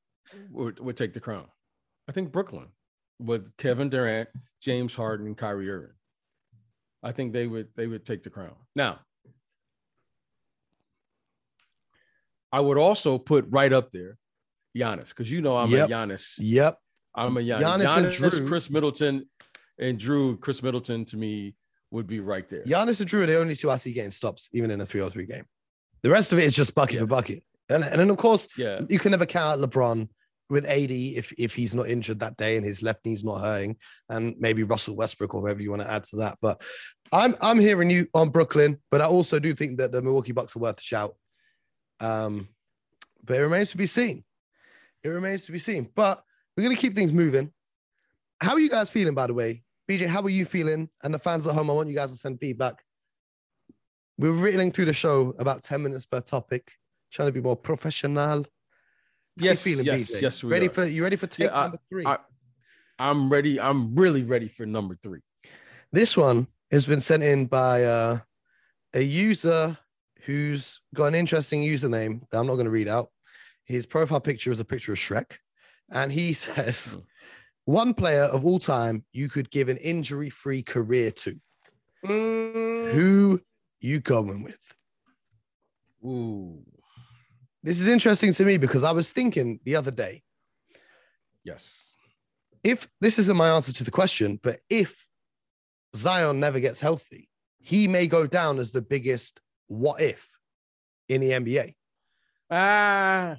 would, 0.51 0.79
would 0.81 0.97
take 0.97 1.12
the 1.12 1.21
crown. 1.21 1.47
I 2.09 2.12
think 2.12 2.33
Brooklyn 2.33 2.68
with 3.18 3.57
Kevin 3.57 3.88
Durant, 3.88 4.29
James 4.61 4.95
Harden, 4.95 5.27
and 5.27 5.37
Kyrie 5.37 5.71
Irving. 5.71 5.90
I 7.03 7.12
think 7.12 7.33
they 7.33 7.47
would 7.47 7.68
they 7.77 7.87
would 7.87 8.05
take 8.05 8.23
the 8.23 8.31
crown. 8.31 8.55
Now, 8.77 9.01
I 12.53 12.61
would 12.61 12.79
also 12.79 13.18
put 13.18 13.47
right 13.49 13.73
up 13.73 13.90
there 13.90 14.18
Giannis 14.77 15.09
because 15.09 15.31
you 15.31 15.40
know 15.40 15.57
I'm 15.57 15.71
Yep. 15.71 15.88
a 15.88 15.92
Giannis. 15.92 16.35
Yep. 16.38 16.79
I'm 17.14 17.37
a 17.37 17.40
Giannis. 17.40 17.61
Giannis 17.61 17.97
and 17.97 18.07
Jrue. 18.07 18.49
Khris 18.49 18.71
Middleton, 18.71 19.29
and 19.79 19.99
Jrue. 19.99 20.38
Khris 20.40 20.62
Middleton 20.62 21.05
to 21.07 21.16
me 21.16 21.55
would 21.90 22.07
be 22.07 22.21
right 22.21 22.49
there. 22.49 22.64
Giannis 22.64 23.01
and 23.01 23.09
Jrue 23.11 23.23
are 23.23 23.27
the 23.27 23.38
only 23.38 23.55
two 23.57 23.71
I 23.71 23.77
see 23.77 23.92
getting 23.92 24.11
stops, 24.11 24.49
even 24.53 24.71
in 24.71 24.81
a 24.81 24.87
three-on-three 24.87 25.27
game. 25.27 25.45
The 26.03 26.11
rest 26.11 26.33
of 26.33 26.38
it 26.38 26.45
is 26.45 26.55
just 26.55 26.75
bucket 26.75 26.95
Yeah. 26.95 27.01
for 27.01 27.07
bucket. 27.07 27.43
And, 27.69 27.85
and 27.85 27.99
then, 28.01 28.11
of 28.11 28.17
course, 28.17 28.49
Yeah. 28.57 28.81
you 28.88 28.99
can 28.99 29.12
never 29.12 29.27
count 29.27 29.62
out 29.62 29.71
LeBron 29.71 30.09
with 30.51 30.67
AD 30.67 30.91
if 31.17 31.33
if 31.38 31.55
he's 31.55 31.75
not 31.75 31.88
injured 31.88 32.21
that 32.21 32.37
day 32.37 32.57
and 32.57 32.67
his 32.67 32.83
left 32.83 33.07
knee's 33.07 33.25
not 33.25 33.41
hurting, 33.41 33.77
and 34.09 34.35
maybe 34.38 34.62
Russell 34.65 34.97
Westbrook 34.97 35.35
or 35.35 35.41
whoever 35.41 35.62
you 35.62 35.71
want 35.71 35.83
to 35.83 35.91
add 35.91 36.05
to 36.05 36.17
that. 36.17 36.37
But 36.43 36.61
I'm 37.12 37.37
I'm 37.41 37.59
hearing 37.59 37.88
you 37.91 38.09
on 38.12 38.29
Brooklyn, 38.31 38.79
but 38.91 39.01
I 39.01 39.05
also 39.07 39.38
do 39.38 39.55
think 39.55 39.79
that 39.79 39.93
the 39.93 40.03
Milwaukee 40.03 40.33
Bucks 40.33 40.55
are 40.57 40.59
worth 40.59 40.79
a 40.79 40.83
shout. 40.83 41.15
Um, 42.01 42.49
but 43.25 43.37
it 43.37 43.43
remains 43.43 43.71
to 43.71 43.77
be 43.77 43.87
seen. 43.87 44.25
It 45.03 45.09
remains 45.09 45.47
to 45.47 45.53
be 45.53 45.59
seen. 45.59 45.88
But 45.95 46.23
we're 46.57 46.65
gonna 46.65 46.77
keep 46.77 46.95
things 46.95 47.12
moving. 47.12 47.53
How 48.41 48.53
are 48.55 48.61
you 48.61 48.69
guys 48.69 48.91
feeling, 48.91 49.15
by 49.15 49.29
the 49.29 49.35
way? 49.35 49.62
BJ, 49.88 50.07
how 50.07 50.21
are 50.23 50.29
you 50.29 50.45
feeling? 50.45 50.91
And 51.03 51.15
the 51.15 51.19
fans 51.19 51.47
at 51.47 51.55
home, 51.55 51.71
I 51.71 51.75
want 51.75 51.88
you 51.88 51.95
guys 51.97 52.11
to 52.11 52.19
send 52.19 52.41
feedback. 52.41 52.83
We're 54.18 54.33
reeling 54.33 54.72
through 54.72 54.87
the 54.87 54.92
show 54.92 55.35
about 55.38 55.62
10 55.62 55.83
minutes 55.83 56.05
per 56.07 56.20
topic, 56.20 56.72
trying 57.11 57.29
to 57.29 57.33
be 57.33 57.40
more 57.40 57.57
professional. 57.57 58.16
How 58.27 58.44
Yes, 59.37 59.64
feeling, 59.64 59.87
yes, 59.87 60.11
BJ? 60.12 60.20
yes. 60.22 60.44
Ready 60.44 60.66
are. 60.66 60.70
for 60.70 60.85
you 60.87 61.03
ready 61.03 61.16
for 61.16 61.27
take 61.27 61.46
Yeah, 61.46 61.57
I- 61.59 61.62
number 61.62 61.79
three? 61.88 62.05
I- 62.07 62.18
I'm 62.98 63.31
ready. 63.31 63.59
I'm 63.59 63.94
really 63.94 64.22
ready 64.22 64.48
for 64.48 64.66
number 64.66 64.94
three. 65.03 65.20
this 65.90 66.16
one 66.16 66.46
has 66.70 66.87
been 66.87 67.01
sent 67.01 67.22
in 67.22 67.46
by 67.46 67.85
uh, 67.85 68.18
a 68.94 69.01
user 69.03 69.77
who's 70.25 70.81
got 70.94 71.07
an 71.07 71.14
interesting 71.14 71.62
username 71.62 72.20
that 72.31 72.38
I'm 72.38 72.46
not 72.46 72.55
going 72.55 72.64
to 72.66 72.70
read 72.70 72.88
out. 72.88 73.11
His 73.64 73.85
profile 73.87 74.20
picture 74.20 74.51
is 74.51 74.61
a 74.61 74.64
picture 74.64 74.92
of 74.92 74.98
Shrek, 74.98 75.33
and 75.90 76.12
he 76.12 76.33
says, 76.46 76.94
Hmm. 76.94 77.01
"One 77.64 77.94
player 77.94 78.25
of 78.25 78.44
all 78.44 78.59
time 78.59 79.05
you 79.12 79.29
could 79.29 79.51
give 79.51 79.68
an 79.70 79.79
injury-free 79.79 80.62
career 80.62 81.11
to. 81.11 81.40
Mm. 82.05 82.92
Who 82.92 83.40
you 83.83 84.01
going 84.01 84.42
with?" 84.42 84.75
Ooh, 86.05 86.64
This 87.62 87.79
is 87.81 87.87
interesting 87.87 88.33
to 88.33 88.45
me 88.45 88.57
because 88.57 88.83
I 88.83 88.90
was 88.92 89.12
thinking 89.12 89.61
the 89.64 89.77
other 89.77 89.92
day, 89.92 90.23
yes. 91.45 91.95
if 92.64 92.88
this 93.01 93.18
isn't 93.21 93.37
my 93.37 93.51
answer 93.51 93.73
to 93.73 93.85
the 93.85 93.90
question, 93.90 94.40
but 94.42 94.59
if 94.68 95.07
Zion 95.95 96.40
never 96.40 96.59
gets 96.59 96.81
healthy, 96.81 97.29
he 97.61 97.87
may 97.87 98.09
go 98.09 98.27
down 98.27 98.59
as 98.59 98.73
the 98.73 98.83
biggest 98.83 99.40
what 99.68 100.01
if 100.01 100.29
in 101.09 101.21
the 101.21 101.31
NBA. 101.31 101.75
Ah. 102.51 103.37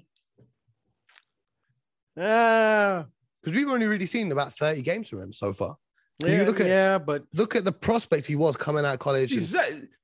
Ah. 2.18 3.06
Because 3.42 3.58
we've 3.58 3.70
only 3.70 3.88
really 3.88 4.06
seen 4.06 4.32
about 4.32 4.58
30 4.58 4.82
games 4.82 5.10
from 5.10 5.22
him 5.22 5.34
so 5.34 5.52
far. 5.52 5.78
Yeah, 6.20 6.38
you 6.40 6.46
look 6.46 6.60
at- 6.60 6.68
yeah, 6.68 6.98
but 6.98 7.24
Look 7.34 7.56
at 7.56 7.66
the 7.66 7.72
prospect 7.72 8.28
he 8.28 8.36
was 8.36 8.56
coming 8.56 8.86
out 8.86 8.94
of 8.94 9.00
college. 9.00 9.30
Z- 9.34 9.58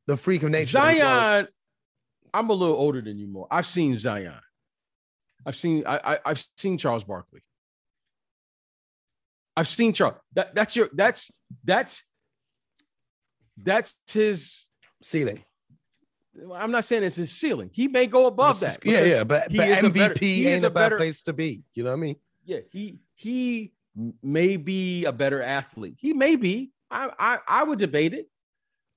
the 0.07 0.17
freak 0.17 0.43
of 0.43 0.49
nature. 0.49 0.65
he. 0.65 0.71
Zion, 0.99 1.47
I'm 2.33 2.49
a 2.49 2.53
little 2.53 2.75
older 2.75 3.01
than 3.01 3.17
you 3.17 3.27
more. 3.27 3.47
I've 3.51 3.65
seen 3.67 3.97
Zion. 3.99 4.33
I've 5.45 5.55
seen 5.55 5.83
I, 5.87 6.17
I 6.25 6.29
have 6.29 6.43
seen 6.57 6.77
Charles 6.77 7.03
Barkley. 7.03 7.41
I've 9.55 9.67
seen 9.67 9.93
Charles. 9.93 10.17
That, 10.35 10.53
that's 10.55 10.75
your 10.75 10.89
that's 10.93 11.31
that's 11.63 12.03
that's 13.57 13.97
his 14.11 14.67
ceiling. 15.01 15.43
I'm 16.53 16.71
not 16.71 16.85
saying 16.85 17.03
it's 17.03 17.15
his 17.17 17.31
ceiling. 17.31 17.69
He 17.73 17.87
may 17.87 18.07
go 18.07 18.27
above 18.27 18.59
that. 18.61 18.77
Yeah, 18.85 19.03
yeah, 19.03 19.23
but, 19.25 19.47
but 19.49 19.67
MVP 19.67 19.93
better, 19.93 20.13
ain't 20.23 20.63
a, 20.63 20.67
a 20.67 20.69
bad 20.69 20.93
place 20.97 21.23
to 21.23 21.33
be. 21.33 21.63
You 21.73 21.83
know 21.83 21.89
what 21.89 21.97
I 21.97 21.99
mean? 21.99 22.15
Yeah, 22.45 22.59
he 22.71 22.99
he 23.15 23.73
may 24.23 24.57
be 24.57 25.05
a 25.05 25.11
better 25.11 25.41
athlete. 25.41 25.95
He 25.97 26.13
may 26.13 26.35
be. 26.35 26.71
I 26.91 27.09
I, 27.19 27.37
I 27.47 27.63
would 27.63 27.79
debate 27.79 28.13
it. 28.13 28.27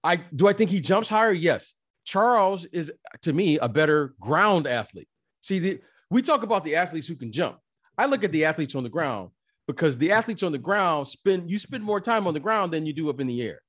I 0.04 0.16
do 0.16 0.48
I 0.48 0.52
think 0.52 0.70
he 0.70 0.80
jumps 0.80 1.08
higher? 1.08 1.32
Yes. 1.32 1.74
Charles 2.04 2.64
is 2.66 2.90
to 3.22 3.32
me 3.32 3.58
a 3.58 3.68
better 3.68 4.14
ground 4.20 4.66
athlete. 4.66 5.08
See, 5.40 5.58
the, 5.58 5.80
we 6.10 6.20
talk 6.20 6.42
about 6.42 6.64
the 6.64 6.74
athletes 6.74 7.06
who 7.06 7.14
can 7.14 7.30
jump. 7.30 7.58
I 7.96 8.06
look 8.06 8.24
at 8.24 8.32
the 8.32 8.44
athletes 8.44 8.74
on 8.74 8.82
the 8.82 8.88
ground 8.88 9.30
because 9.66 9.98
the 9.98 10.12
athletes 10.12 10.42
on 10.42 10.52
the 10.52 10.58
ground 10.58 11.06
spend 11.06 11.50
you 11.50 11.58
spend 11.58 11.84
more 11.84 12.00
time 12.00 12.26
on 12.26 12.34
the 12.34 12.40
ground 12.40 12.72
than 12.72 12.86
you 12.86 12.92
do 12.92 13.10
up 13.10 13.20
in 13.20 13.26
the 13.26 13.42
air. 13.42 13.60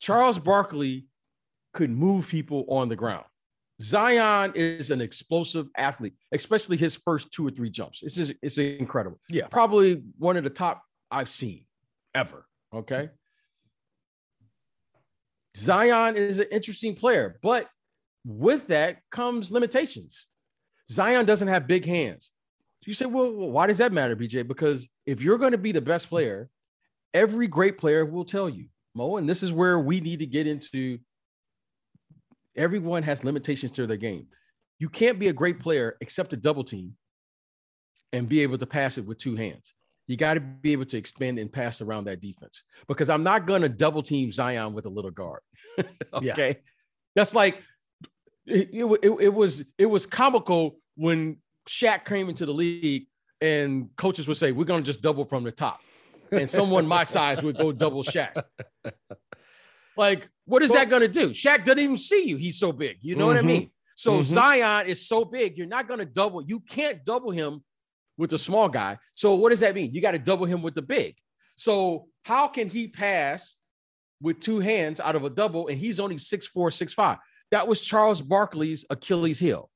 Charles 0.00 0.38
Barkley 0.38 1.06
could 1.72 1.90
move 1.90 2.28
people 2.28 2.64
on 2.68 2.88
the 2.88 2.96
ground. 2.96 3.24
Zion 3.82 4.52
is 4.54 4.90
an 4.90 5.00
explosive 5.00 5.68
athlete, 5.76 6.14
especially 6.32 6.76
his 6.76 6.94
first 6.94 7.32
two 7.32 7.46
or 7.46 7.50
three 7.50 7.68
jumps. 7.68 8.02
It's 8.02 8.14
just, 8.14 8.32
it's 8.40 8.56
incredible. 8.56 9.20
Yeah. 9.28 9.48
Probably 9.50 10.02
one 10.18 10.36
of 10.36 10.44
the 10.44 10.50
top 10.50 10.82
I've 11.10 11.30
seen 11.30 11.64
ever. 12.14 12.46
Okay. 12.72 13.10
Zion 15.56 16.16
is 16.16 16.38
an 16.38 16.46
interesting 16.52 16.94
player, 16.94 17.38
but 17.42 17.68
with 18.24 18.68
that 18.68 18.98
comes 19.10 19.50
limitations. 19.50 20.26
Zion 20.90 21.26
doesn't 21.26 21.48
have 21.48 21.66
big 21.66 21.84
hands. 21.84 22.30
You 22.86 22.94
say, 22.94 23.06
well, 23.06 23.32
why 23.32 23.66
does 23.66 23.78
that 23.78 23.92
matter, 23.92 24.16
BJ? 24.16 24.46
Because 24.46 24.88
if 25.06 25.22
you're 25.22 25.38
going 25.38 25.52
to 25.52 25.58
be 25.58 25.72
the 25.72 25.80
best 25.80 26.08
player, 26.08 26.48
every 27.14 27.48
great 27.48 27.78
player 27.78 28.04
will 28.04 28.24
tell 28.24 28.48
you, 28.48 28.66
Mo, 28.94 29.16
and 29.16 29.28
this 29.28 29.42
is 29.42 29.52
where 29.52 29.78
we 29.78 30.00
need 30.00 30.20
to 30.20 30.26
get 30.26 30.46
into 30.46 30.98
everyone 32.56 33.02
has 33.02 33.24
limitations 33.24 33.72
to 33.72 33.86
their 33.86 33.96
game. 33.96 34.26
You 34.78 34.88
can't 34.88 35.18
be 35.18 35.28
a 35.28 35.32
great 35.32 35.60
player 35.60 35.96
except 36.00 36.32
a 36.32 36.36
double 36.36 36.64
team 36.64 36.94
and 38.12 38.28
be 38.28 38.40
able 38.40 38.58
to 38.58 38.66
pass 38.66 38.98
it 38.98 39.06
with 39.06 39.18
two 39.18 39.36
hands. 39.36 39.74
You 40.06 40.16
got 40.16 40.34
to 40.34 40.40
be 40.40 40.72
able 40.72 40.84
to 40.86 40.98
expand 40.98 41.38
and 41.38 41.52
pass 41.52 41.80
around 41.80 42.04
that 42.04 42.20
defense 42.20 42.64
because 42.88 43.08
I'm 43.08 43.22
not 43.22 43.46
going 43.46 43.62
to 43.62 43.68
double 43.68 44.02
team 44.02 44.32
Zion 44.32 44.74
with 44.74 44.86
a 44.86 44.90
little 44.90 45.10
guard. 45.10 45.40
okay. 46.12 46.48
Yeah. 46.48 46.54
That's 47.14 47.34
like 47.34 47.62
it, 48.46 48.70
it, 48.72 49.16
it, 49.20 49.32
was 49.32 49.64
it 49.78 49.86
was 49.86 50.06
comical 50.06 50.78
when 50.96 51.38
Shaq 51.68 52.04
came 52.04 52.28
into 52.28 52.46
the 52.46 52.52
league 52.52 53.06
and 53.40 53.90
coaches 53.96 54.26
would 54.28 54.36
say, 54.36 54.52
We're 54.52 54.64
gonna 54.64 54.82
just 54.82 55.02
double 55.02 55.24
from 55.24 55.44
the 55.44 55.52
top. 55.52 55.80
And 56.32 56.50
someone 56.50 56.86
my 56.86 57.04
size 57.04 57.42
would 57.42 57.56
go 57.56 57.72
double 57.72 58.02
Shaq. 58.02 58.42
Like, 59.96 60.28
what 60.46 60.62
is 60.62 60.72
that 60.72 60.90
gonna 60.90 61.08
do? 61.08 61.30
Shaq 61.30 61.64
doesn't 61.64 61.78
even 61.78 61.98
see 61.98 62.28
you. 62.28 62.36
He's 62.36 62.58
so 62.58 62.72
big. 62.72 62.98
You 63.00 63.14
know 63.14 63.22
mm-hmm. 63.22 63.26
what 63.28 63.36
I 63.36 63.40
mm-hmm. 63.40 63.48
mean? 63.48 63.70
So 63.94 64.14
mm-hmm. 64.14 64.22
Zion 64.22 64.86
is 64.86 65.06
so 65.06 65.24
big, 65.24 65.56
you're 65.56 65.66
not 65.66 65.88
gonna 65.88 66.04
double, 66.04 66.42
you 66.42 66.60
can't 66.60 67.04
double 67.04 67.30
him 67.30 67.62
with 68.16 68.30
the 68.30 68.38
small 68.38 68.68
guy. 68.68 68.98
So 69.14 69.34
what 69.34 69.50
does 69.50 69.60
that 69.60 69.74
mean? 69.74 69.92
You 69.92 70.00
got 70.00 70.12
to 70.12 70.18
double 70.18 70.46
him 70.46 70.62
with 70.62 70.74
the 70.74 70.82
big. 70.82 71.16
So 71.56 72.06
how 72.24 72.48
can 72.48 72.68
he 72.68 72.88
pass 72.88 73.56
with 74.20 74.40
two 74.40 74.60
hands 74.60 75.00
out 75.00 75.16
of 75.16 75.24
a 75.24 75.30
double 75.30 75.68
and 75.68 75.78
he's 75.78 76.00
only 76.00 76.18
six 76.18 76.46
four, 76.46 76.70
six 76.70 76.92
five? 76.94 77.18
That 77.50 77.68
was 77.68 77.80
Charles 77.80 78.22
Barkley's 78.22 78.84
Achilles 78.88 79.38
heel. 79.38 79.70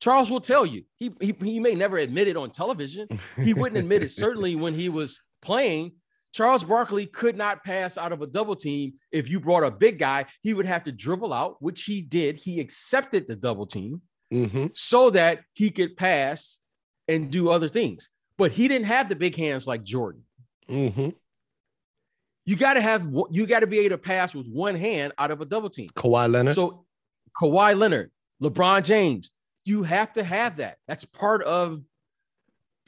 Charles 0.00 0.30
will 0.30 0.40
tell 0.40 0.66
you. 0.66 0.82
He, 0.96 1.12
he, 1.20 1.34
he 1.40 1.60
may 1.60 1.74
never 1.76 1.96
admit 1.96 2.26
it 2.26 2.36
on 2.36 2.50
television. 2.50 3.06
He 3.36 3.54
wouldn't 3.54 3.78
admit 3.78 4.02
it 4.02 4.10
certainly 4.24 4.56
when 4.56 4.74
he 4.74 4.88
was 4.88 5.20
playing. 5.42 5.92
Charles 6.32 6.64
Barkley 6.64 7.06
could 7.06 7.36
not 7.36 7.62
pass 7.62 7.98
out 7.98 8.12
of 8.12 8.22
a 8.22 8.26
double 8.26 8.56
team. 8.56 8.94
If 9.10 9.28
you 9.28 9.38
brought 9.38 9.64
a 9.64 9.70
big 9.70 9.98
guy, 9.98 10.24
he 10.42 10.54
would 10.54 10.66
have 10.66 10.84
to 10.84 10.92
dribble 10.92 11.32
out, 11.32 11.56
which 11.60 11.84
he 11.84 12.00
did. 12.00 12.36
He 12.36 12.58
accepted 12.58 13.28
the 13.28 13.36
double 13.36 13.66
team 13.66 14.00
mm-hmm. 14.32 14.66
so 14.72 15.10
that 15.10 15.40
he 15.52 15.70
could 15.70 15.96
pass 15.96 16.58
and 17.06 17.30
do 17.30 17.50
other 17.50 17.68
things. 17.68 18.08
But 18.38 18.50
he 18.52 18.66
didn't 18.66 18.86
have 18.86 19.08
the 19.08 19.16
big 19.16 19.36
hands 19.36 19.66
like 19.66 19.82
Jordan. 19.82 20.22
Mm-hmm. 20.68 21.10
You 22.44 22.56
got 22.56 22.74
to 22.74 22.80
have 22.80 23.06
you 23.30 23.46
got 23.46 23.60
to 23.60 23.66
be 23.66 23.80
able 23.80 23.90
to 23.90 23.98
pass 23.98 24.34
with 24.34 24.48
one 24.48 24.74
hand 24.74 25.12
out 25.18 25.30
of 25.30 25.40
a 25.40 25.44
double 25.44 25.70
team. 25.70 25.90
Kawhi 25.94 26.30
Leonard. 26.30 26.54
So 26.54 26.86
Kawhi 27.40 27.78
Leonard, 27.78 28.10
LeBron 28.42 28.82
James, 28.82 29.30
you 29.64 29.84
have 29.84 30.12
to 30.14 30.24
have 30.24 30.56
that. 30.56 30.78
That's 30.88 31.04
part 31.04 31.42
of 31.44 31.82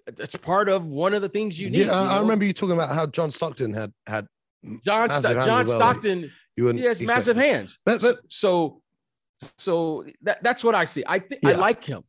that's 0.07 0.37
part 0.37 0.69
of 0.69 0.87
one 0.87 1.15
of 1.15 1.23
the 1.23 1.29
things 1.29 1.59
you 1.59 1.71
need. 1.71 1.79
Yeah, 1.79 1.85
you 1.85 1.91
know? 1.91 2.15
I 2.15 2.19
remember 2.21 2.45
you 2.45 2.53
talking 2.53 2.75
about 2.75 2.95
how 2.95 3.07
John 3.07 3.31
Stockton 3.31 3.73
had 3.73 3.93
had 4.07 4.27
John 4.85 5.11
St- 5.11 5.37
John 5.37 5.67
well. 5.67 5.67
Stockton. 5.67 6.31
You 6.57 6.69
he 6.69 6.83
has 6.83 7.03
massive 7.03 7.37
hands. 7.37 7.79
But, 7.85 8.01
but, 8.01 8.21
so 8.29 8.83
so 9.39 10.05
that, 10.23 10.43
that's 10.43 10.63
what 10.63 10.75
I 10.75 10.85
see. 10.85 11.03
I 11.07 11.19
think 11.19 11.41
yeah. 11.43 11.51
I 11.51 11.53
like 11.55 11.85
him. 11.85 12.05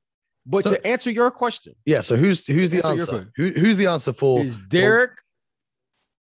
But 0.45 0.63
so, 0.63 0.71
to 0.71 0.87
answer 0.87 1.09
your 1.09 1.31
question, 1.31 1.73
yeah. 1.85 2.01
So 2.01 2.15
who's 2.15 2.45
who's 2.45 2.69
the 2.69 2.85
answer? 2.85 3.01
answer? 3.01 3.31
Who, 3.35 3.49
who's 3.49 3.77
the 3.77 3.87
answer 3.87 4.13
for? 4.13 4.43
Is 4.43 4.57
Derrick 4.57 5.17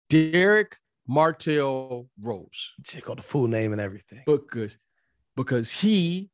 Derrick 0.09 0.77
Martell 1.07 2.07
Rose? 2.19 2.73
Check 2.83 3.09
out 3.09 3.17
the 3.17 3.23
full 3.23 3.47
name 3.47 3.73
and 3.73 3.81
everything. 3.81 4.23
Because 4.25 4.77
because 5.35 5.69
he 5.69 6.31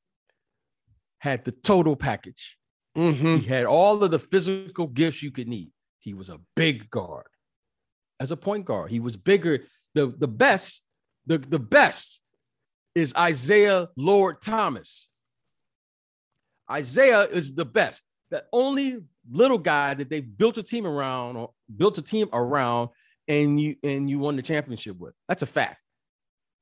had 1.17 1.43
the 1.43 1.51
total 1.51 1.95
package. 1.95 2.57
Mm-hmm. 2.97 3.37
He 3.37 3.47
had 3.47 3.65
all 3.65 4.03
of 4.03 4.11
the 4.11 4.19
physical 4.19 4.87
gifts 4.87 5.23
you 5.23 5.31
could 5.31 5.47
need. 5.47 5.71
He 5.99 6.13
was 6.13 6.29
a 6.29 6.39
big 6.55 6.89
guard. 6.89 7.25
As 8.19 8.31
a 8.31 8.37
point 8.37 8.65
guard, 8.65 8.91
he 8.91 8.99
was 8.99 9.17
bigger. 9.17 9.59
The, 9.95 10.07
the 10.07 10.27
best, 10.27 10.83
the, 11.25 11.37
the 11.37 11.59
best 11.59 12.21
is 12.95 13.13
Isiah 13.19 13.89
Lord 13.95 14.41
Thomas. 14.41 15.07
Isaiah 16.71 17.23
is 17.23 17.55
the 17.55 17.65
best. 17.65 18.01
The 18.29 18.43
only 18.53 18.99
little 19.29 19.57
guy 19.57 19.93
that 19.93 20.09
they 20.09 20.21
built 20.21 20.57
a 20.57 20.63
team 20.63 20.85
around 20.85 21.37
or 21.37 21.51
built 21.75 21.97
a 21.97 22.01
team 22.01 22.29
around 22.33 22.89
and 23.27 23.59
you 23.59 23.75
and 23.83 24.09
you 24.09 24.19
won 24.19 24.35
the 24.35 24.41
championship 24.41 24.97
with. 24.97 25.13
That's 25.27 25.43
a 25.43 25.47
fact. 25.47 25.77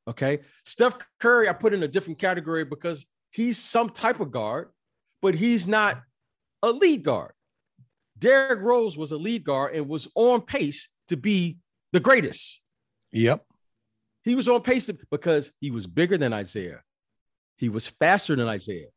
Okay. 0.08 0.40
Steph 0.66 0.96
Curry, 1.20 1.48
I 1.48 1.54
put 1.54 1.74
in 1.74 1.84
a 1.84 1.88
different 1.88 2.20
category 2.20 2.66
because 2.66 3.06
he's 3.32 3.58
some 3.58 3.90
type 3.90 4.20
of 4.20 4.32
guard, 4.32 4.70
but 5.22 5.36
he's 5.36 5.68
not 5.68 6.02
a 6.64 6.72
lead 6.72 7.04
guard. 7.04 7.34
Derrick 8.18 8.60
Rose 8.62 8.98
was 8.98 9.12
a 9.12 9.18
lead 9.18 9.44
guard 9.44 9.76
and 9.76 9.88
was 9.88 10.08
on 10.16 10.42
pace 10.42 10.90
to 11.08 11.18
be 11.18 11.58
the 11.92 12.00
greatest. 12.00 12.62
Yep. 13.12 13.46
He 14.24 14.36
was 14.36 14.48
on 14.48 14.62
pace 14.62 14.86
to, 14.86 14.98
because 15.10 15.52
he 15.60 15.72
was 15.72 15.88
bigger 15.88 16.18
than 16.18 16.32
Isiah. 16.32 16.82
He 17.58 17.70
was 17.70 17.88
faster 17.88 18.36
than 18.36 18.48
Isiah. 18.48 18.88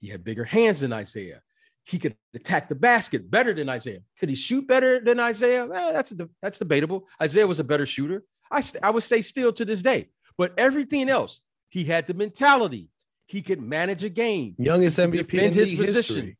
He 0.00 0.08
had 0.08 0.24
bigger 0.24 0.44
hands 0.44 0.80
than 0.80 0.92
Isiah. 0.92 1.40
He 1.84 1.98
could 1.98 2.16
attack 2.34 2.68
the 2.68 2.74
basket 2.74 3.30
better 3.30 3.52
than 3.52 3.68
Isiah. 3.68 4.00
Could 4.18 4.28
he 4.28 4.34
shoot 4.34 4.66
better 4.66 5.00
than 5.00 5.18
Isiah? 5.18 5.64
Eh, 5.64 5.92
that's 5.92 6.12
that's 6.40 6.58
debatable. 6.58 7.08
Isiah 7.22 7.46
was 7.46 7.60
a 7.60 7.64
better 7.64 7.86
shooter. 7.86 8.24
I, 8.50 8.62
I 8.82 8.90
would 8.90 9.02
say 9.02 9.22
still 9.22 9.52
to 9.54 9.64
this 9.64 9.82
day. 9.82 10.08
But 10.36 10.54
everything 10.58 11.08
else, 11.08 11.40
he 11.68 11.84
had 11.84 12.06
the 12.06 12.14
mentality. 12.14 12.88
He 13.26 13.42
could 13.42 13.62
manage 13.62 14.04
a 14.04 14.08
game. 14.08 14.54
Youngest 14.58 14.98
MVP 14.98 15.34
in 15.34 15.52
his 15.52 15.72
position. 15.72 16.16
History. 16.16 16.36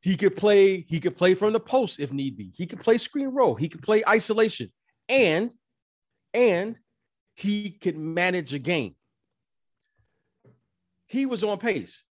He 0.00 0.16
could 0.16 0.36
play. 0.36 0.84
He 0.88 1.00
could 1.00 1.16
play 1.16 1.34
from 1.34 1.52
the 1.52 1.60
post 1.60 2.00
if 2.00 2.12
need 2.12 2.36
be. 2.36 2.50
He 2.54 2.66
could 2.66 2.80
play 2.80 2.98
screen 2.98 3.28
roll. 3.28 3.54
He 3.54 3.68
could 3.68 3.82
play 3.82 4.02
isolation, 4.06 4.72
and 5.08 5.52
and 6.32 6.76
he 7.34 7.70
could 7.70 7.96
manage 7.96 8.54
a 8.54 8.58
game. 8.58 8.94
He 11.06 11.26
was 11.26 11.42
on 11.42 11.58
pace. 11.58 12.04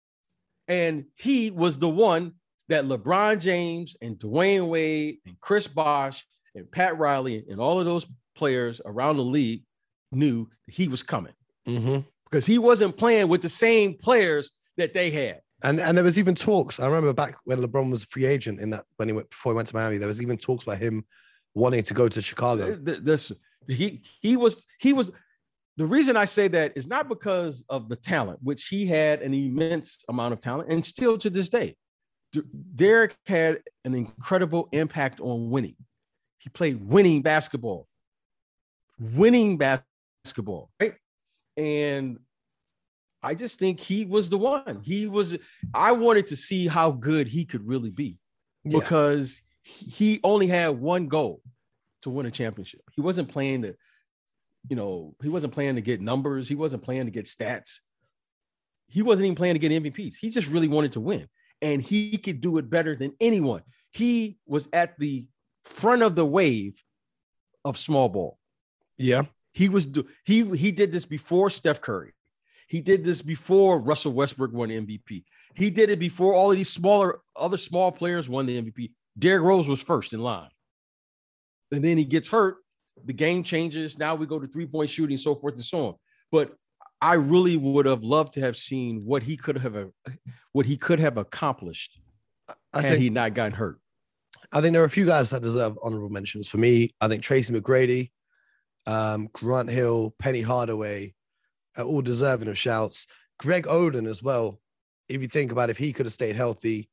And 0.67 1.05
he 1.15 1.51
was 1.51 1.77
the 1.77 1.89
one 1.89 2.33
that 2.69 2.85
LeBron 2.85 3.39
James 3.39 3.95
and 4.01 4.17
Dwyane 4.17 4.67
Wade 4.67 5.19
and 5.25 5.39
Chris 5.39 5.67
Bosh 5.67 6.25
and 6.55 6.69
Pat 6.71 6.97
Riley 6.97 7.45
and 7.49 7.59
all 7.59 7.79
of 7.79 7.85
those 7.85 8.05
players 8.35 8.81
around 8.85 9.17
the 9.17 9.23
league 9.23 9.63
knew 10.11 10.49
he 10.67 10.87
was 10.87 11.03
coming 11.03 11.33
mm-hmm. 11.67 11.99
because 12.29 12.45
he 12.45 12.57
wasn't 12.57 12.97
playing 12.97 13.27
with 13.27 13.41
the 13.41 13.49
same 13.49 13.93
players 13.93 14.51
that 14.77 14.93
they 14.93 15.09
had. 15.09 15.41
And 15.63 15.79
and 15.79 15.97
there 15.97 16.03
was 16.03 16.19
even 16.19 16.35
talks. 16.35 16.79
I 16.79 16.85
remember 16.85 17.13
back 17.13 17.37
when 17.45 17.59
LeBron 17.59 17.89
was 17.89 18.03
a 18.03 18.07
free 18.07 18.25
agent 18.25 18.59
in 18.59 18.69
that 18.71 18.85
when 18.97 19.09
he 19.09 19.13
went 19.13 19.29
before 19.29 19.53
he 19.53 19.55
went 19.55 19.67
to 19.69 19.75
Miami. 19.75 19.97
There 19.97 20.07
was 20.07 20.21
even 20.21 20.37
talks 20.37 20.63
about 20.63 20.77
him 20.77 21.05
wanting 21.55 21.83
to 21.83 21.93
go 21.93 22.07
to 22.07 22.21
Chicago. 22.21 22.75
This 22.75 23.31
he 23.67 24.03
he 24.21 24.37
was 24.37 24.65
he 24.79 24.93
was 24.93 25.11
the 25.77 25.85
reason 25.85 26.15
I 26.17 26.25
say 26.25 26.47
that 26.49 26.73
is 26.75 26.87
not 26.87 27.07
because 27.07 27.63
of 27.69 27.89
the 27.89 27.95
talent, 27.95 28.39
which 28.41 28.67
he 28.67 28.85
had 28.85 29.21
an 29.21 29.33
immense 29.33 30.03
amount 30.09 30.33
of 30.33 30.41
talent, 30.41 30.71
and 30.71 30.85
still 30.85 31.17
to 31.19 31.29
this 31.29 31.49
day, 31.49 31.75
Derrick 32.75 33.15
had 33.25 33.61
an 33.85 33.93
incredible 33.93 34.69
impact 34.71 35.19
on 35.19 35.49
winning. 35.49 35.75
He 36.39 36.49
played 36.49 36.87
winning 36.87 37.21
basketball, 37.21 37.87
winning 38.99 39.57
basketball, 39.57 40.71
right? 40.79 40.95
And 41.55 42.19
I 43.23 43.33
just 43.35 43.59
think 43.59 43.79
he 43.79 44.05
was 44.05 44.29
the 44.29 44.37
one. 44.37 44.81
He 44.83 45.07
was. 45.07 45.37
I 45.73 45.91
wanted 45.93 46.27
to 46.27 46.35
see 46.35 46.67
how 46.67 46.91
good 46.91 47.27
he 47.27 47.45
could 47.45 47.67
really 47.67 47.89
be 47.89 48.19
Yeah. 48.63 48.79
because 48.79 49.41
he 49.63 50.19
only 50.23 50.47
had 50.47 50.69
one 50.79 51.07
goal 51.07 51.41
to 52.03 52.09
win 52.09 52.25
a 52.25 52.31
championship. 52.31 52.81
He 52.93 53.01
wasn't 53.01 53.27
playing 53.29 53.63
to, 53.63 53.75
you 54.69 54.75
know, 54.75 55.15
he 55.21 55.29
wasn't 55.29 55.53
playing 55.53 55.75
to 55.75 55.81
get 55.81 55.99
numbers. 55.99 56.47
He 56.47 56.55
wasn't 56.55 56.83
playing 56.83 57.05
to 57.05 57.11
get 57.11 57.25
stats. 57.25 57.79
He 58.87 59.01
wasn't 59.01 59.25
even 59.25 59.35
playing 59.35 59.55
to 59.55 59.59
get 59.59 59.71
MVPs. 59.71 60.15
He 60.15 60.29
just 60.29 60.49
really 60.49 60.67
wanted 60.69 60.93
to 60.93 61.01
win, 61.01 61.27
and 61.61 61.81
he 61.81 62.17
could 62.17 62.39
do 62.39 62.57
it 62.57 62.69
better 62.69 62.95
than 62.95 63.13
anyone. 63.19 63.63
He 63.91 64.37
was 64.45 64.69
at 64.71 64.97
the 64.99 65.25
front 65.65 66.03
of 66.03 66.15
the 66.15 66.25
wave 66.25 66.81
of 67.65 67.77
small 67.77 68.07
ball. 68.09 68.37
Yeah. 68.97 69.23
He 69.51 69.69
was 69.69 69.85
do 69.85 70.07
he 70.23 70.45
he 70.55 70.71
did 70.71 70.91
this 70.91 71.03
before 71.05 71.49
Steph 71.49 71.81
Curry. 71.81 72.13
He 72.67 72.81
did 72.81 73.03
this 73.03 73.21
before 73.21 73.79
Russell 73.79 74.11
Westbrook 74.11 74.51
won 74.51 74.69
the 74.69 74.79
MVP. 74.79 75.23
He 75.55 75.69
did 75.69 75.89
it 75.89 75.99
before 75.99 76.33
all 76.33 76.51
of 76.51 76.57
these 76.57 76.69
smaller 76.69 77.21
other 77.35 77.57
small 77.57 77.91
players 77.91 78.29
won 78.29 78.45
the 78.45 78.61
MVP. 78.61 78.91
Derrick 79.17 79.43
Rose 79.43 79.67
was 79.67 79.81
first 79.81 80.13
in 80.13 80.19
line. 80.19 80.49
And 81.71 81.83
then 81.83 81.97
he 81.97 82.03
gets 82.03 82.27
hurt. 82.27 82.57
The 83.05 83.13
game 83.13 83.43
changes. 83.43 83.97
Now 83.97 84.15
we 84.15 84.25
go 84.25 84.39
to 84.39 84.47
three-point 84.47 84.89
shooting, 84.89 85.17
so 85.17 85.33
forth 85.33 85.55
and 85.55 85.63
so 85.63 85.87
on. 85.87 85.93
But 86.31 86.53
I 87.01 87.13
really 87.13 87.57
would 87.57 87.85
have 87.85 88.03
loved 88.03 88.33
to 88.33 88.41
have 88.41 88.57
seen 88.57 89.03
what 89.05 89.23
he 89.23 89.37
could 89.37 89.57
have 89.59 89.89
what 90.51 90.65
he 90.65 90.77
could 90.77 90.99
have 90.99 91.17
accomplished 91.17 91.99
I 92.73 92.81
had 92.81 92.91
think 92.91 93.01
he 93.01 93.09
not 93.09 93.33
gotten 93.33 93.53
hurt. 93.53 93.79
I 94.51 94.61
think 94.61 94.73
there 94.73 94.81
are 94.81 94.85
a 94.85 94.89
few 94.89 95.05
guys 95.05 95.29
that 95.29 95.41
deserve 95.41 95.77
honorable 95.83 96.09
mentions. 96.09 96.47
For 96.47 96.57
me, 96.57 96.93
I 97.01 97.07
think 97.07 97.21
Tracy 97.21 97.53
McGrady, 97.53 98.11
um, 98.85 99.29
Grant 99.33 99.69
Hill, 99.69 100.15
Penny 100.19 100.41
Hardaway 100.41 101.13
are 101.77 101.83
all 101.85 102.01
deserving 102.01 102.47
of 102.47 102.57
shouts. 102.57 103.07
Greg 103.39 103.65
Oden 103.65 104.07
as 104.09 104.21
well. 104.23 104.59
If 105.07 105.21
you 105.21 105.27
think 105.27 105.51
about 105.51 105.69
if 105.69 105.77
he 105.77 105.93
could 105.93 106.05
have 106.05 106.13
stayed 106.13 106.35
healthy, 106.35 106.89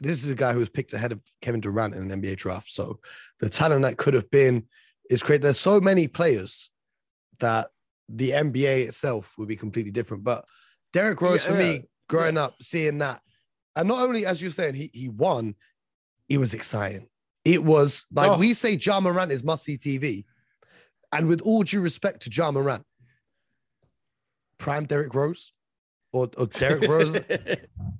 this 0.00 0.24
is 0.24 0.30
a 0.30 0.34
guy 0.34 0.52
who 0.52 0.58
was 0.58 0.70
picked 0.70 0.94
ahead 0.94 1.12
of 1.12 1.20
Kevin 1.42 1.60
Durant 1.60 1.94
in 1.94 2.10
an 2.10 2.22
NBA 2.22 2.36
draft. 2.36 2.72
So 2.72 2.98
the 3.38 3.48
talent 3.48 3.82
that 3.82 3.98
could 3.98 4.14
have 4.14 4.30
been 4.30 4.66
is 5.10 5.22
great. 5.22 5.42
There's 5.42 5.60
so 5.60 5.80
many 5.80 6.08
players 6.08 6.70
that 7.38 7.68
the 8.08 8.30
NBA 8.30 8.88
itself 8.88 9.32
would 9.38 9.48
be 9.48 9.56
completely 9.56 9.92
different. 9.92 10.24
But 10.24 10.44
Derrick 10.92 11.20
Rose, 11.20 11.44
for 11.44 11.52
Yeah, 11.52 11.58
me, 11.58 11.84
growing 12.08 12.36
up, 12.36 12.56
seeing 12.60 12.98
that, 12.98 13.20
and 13.76 13.88
not 13.88 14.00
only 14.06 14.26
as 14.26 14.42
you're 14.42 14.50
saying, 14.50 14.74
he 14.74 14.90
he 14.92 15.08
won, 15.08 15.54
it 16.28 16.38
was 16.38 16.52
exciting. 16.52 17.08
It 17.44 17.62
was 17.62 18.06
like 18.12 18.32
Oh. 18.32 18.38
we 18.38 18.54
say 18.54 18.72
Ja 18.76 19.00
Morant 19.00 19.32
is 19.32 19.42
must 19.44 19.64
see 19.64 19.76
TV. 19.76 20.24
And 21.12 21.26
with 21.28 21.40
all 21.42 21.62
due 21.62 21.80
respect 21.80 22.22
to 22.22 22.30
Ja 22.30 22.50
Morant, 22.50 22.84
prime 24.62 24.84
Derrick 24.86 25.12
Rose 25.14 25.52
or, 26.12 26.28
or 26.38 26.46
Derrick 26.46 26.88
Rose, 26.88 27.14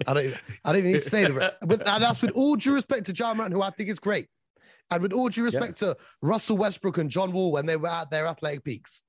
I 0.06 0.12
don't, 0.14 0.24
even- 0.26 0.38
I 0.64 0.68
don't 0.72 0.78
even 0.78 0.92
need 0.92 1.00
to 1.02 1.10
say 1.10 1.24
it. 1.24 1.54
But 1.62 1.84
that's 1.84 2.22
with 2.22 2.30
all 2.32 2.56
due 2.56 2.74
respect 2.74 3.06
to 3.06 3.12
Ja 3.12 3.34
Morant, 3.34 3.52
who 3.52 3.62
I 3.62 3.70
think 3.70 3.88
is 3.90 3.98
great. 3.98 4.28
And 4.90 5.02
with 5.02 5.12
all 5.12 5.28
due 5.28 5.44
respect 5.44 5.78
to 5.78 5.96
Russell 6.20 6.56
Westbrook 6.58 6.98
and 6.98 7.08
John 7.10 7.32
Wall 7.32 7.52
when 7.52 7.66
they 7.66 7.76
were 7.76 7.88
at 7.88 8.10
their 8.10 8.26
athletic 8.26 8.62
peaks. 8.64 9.04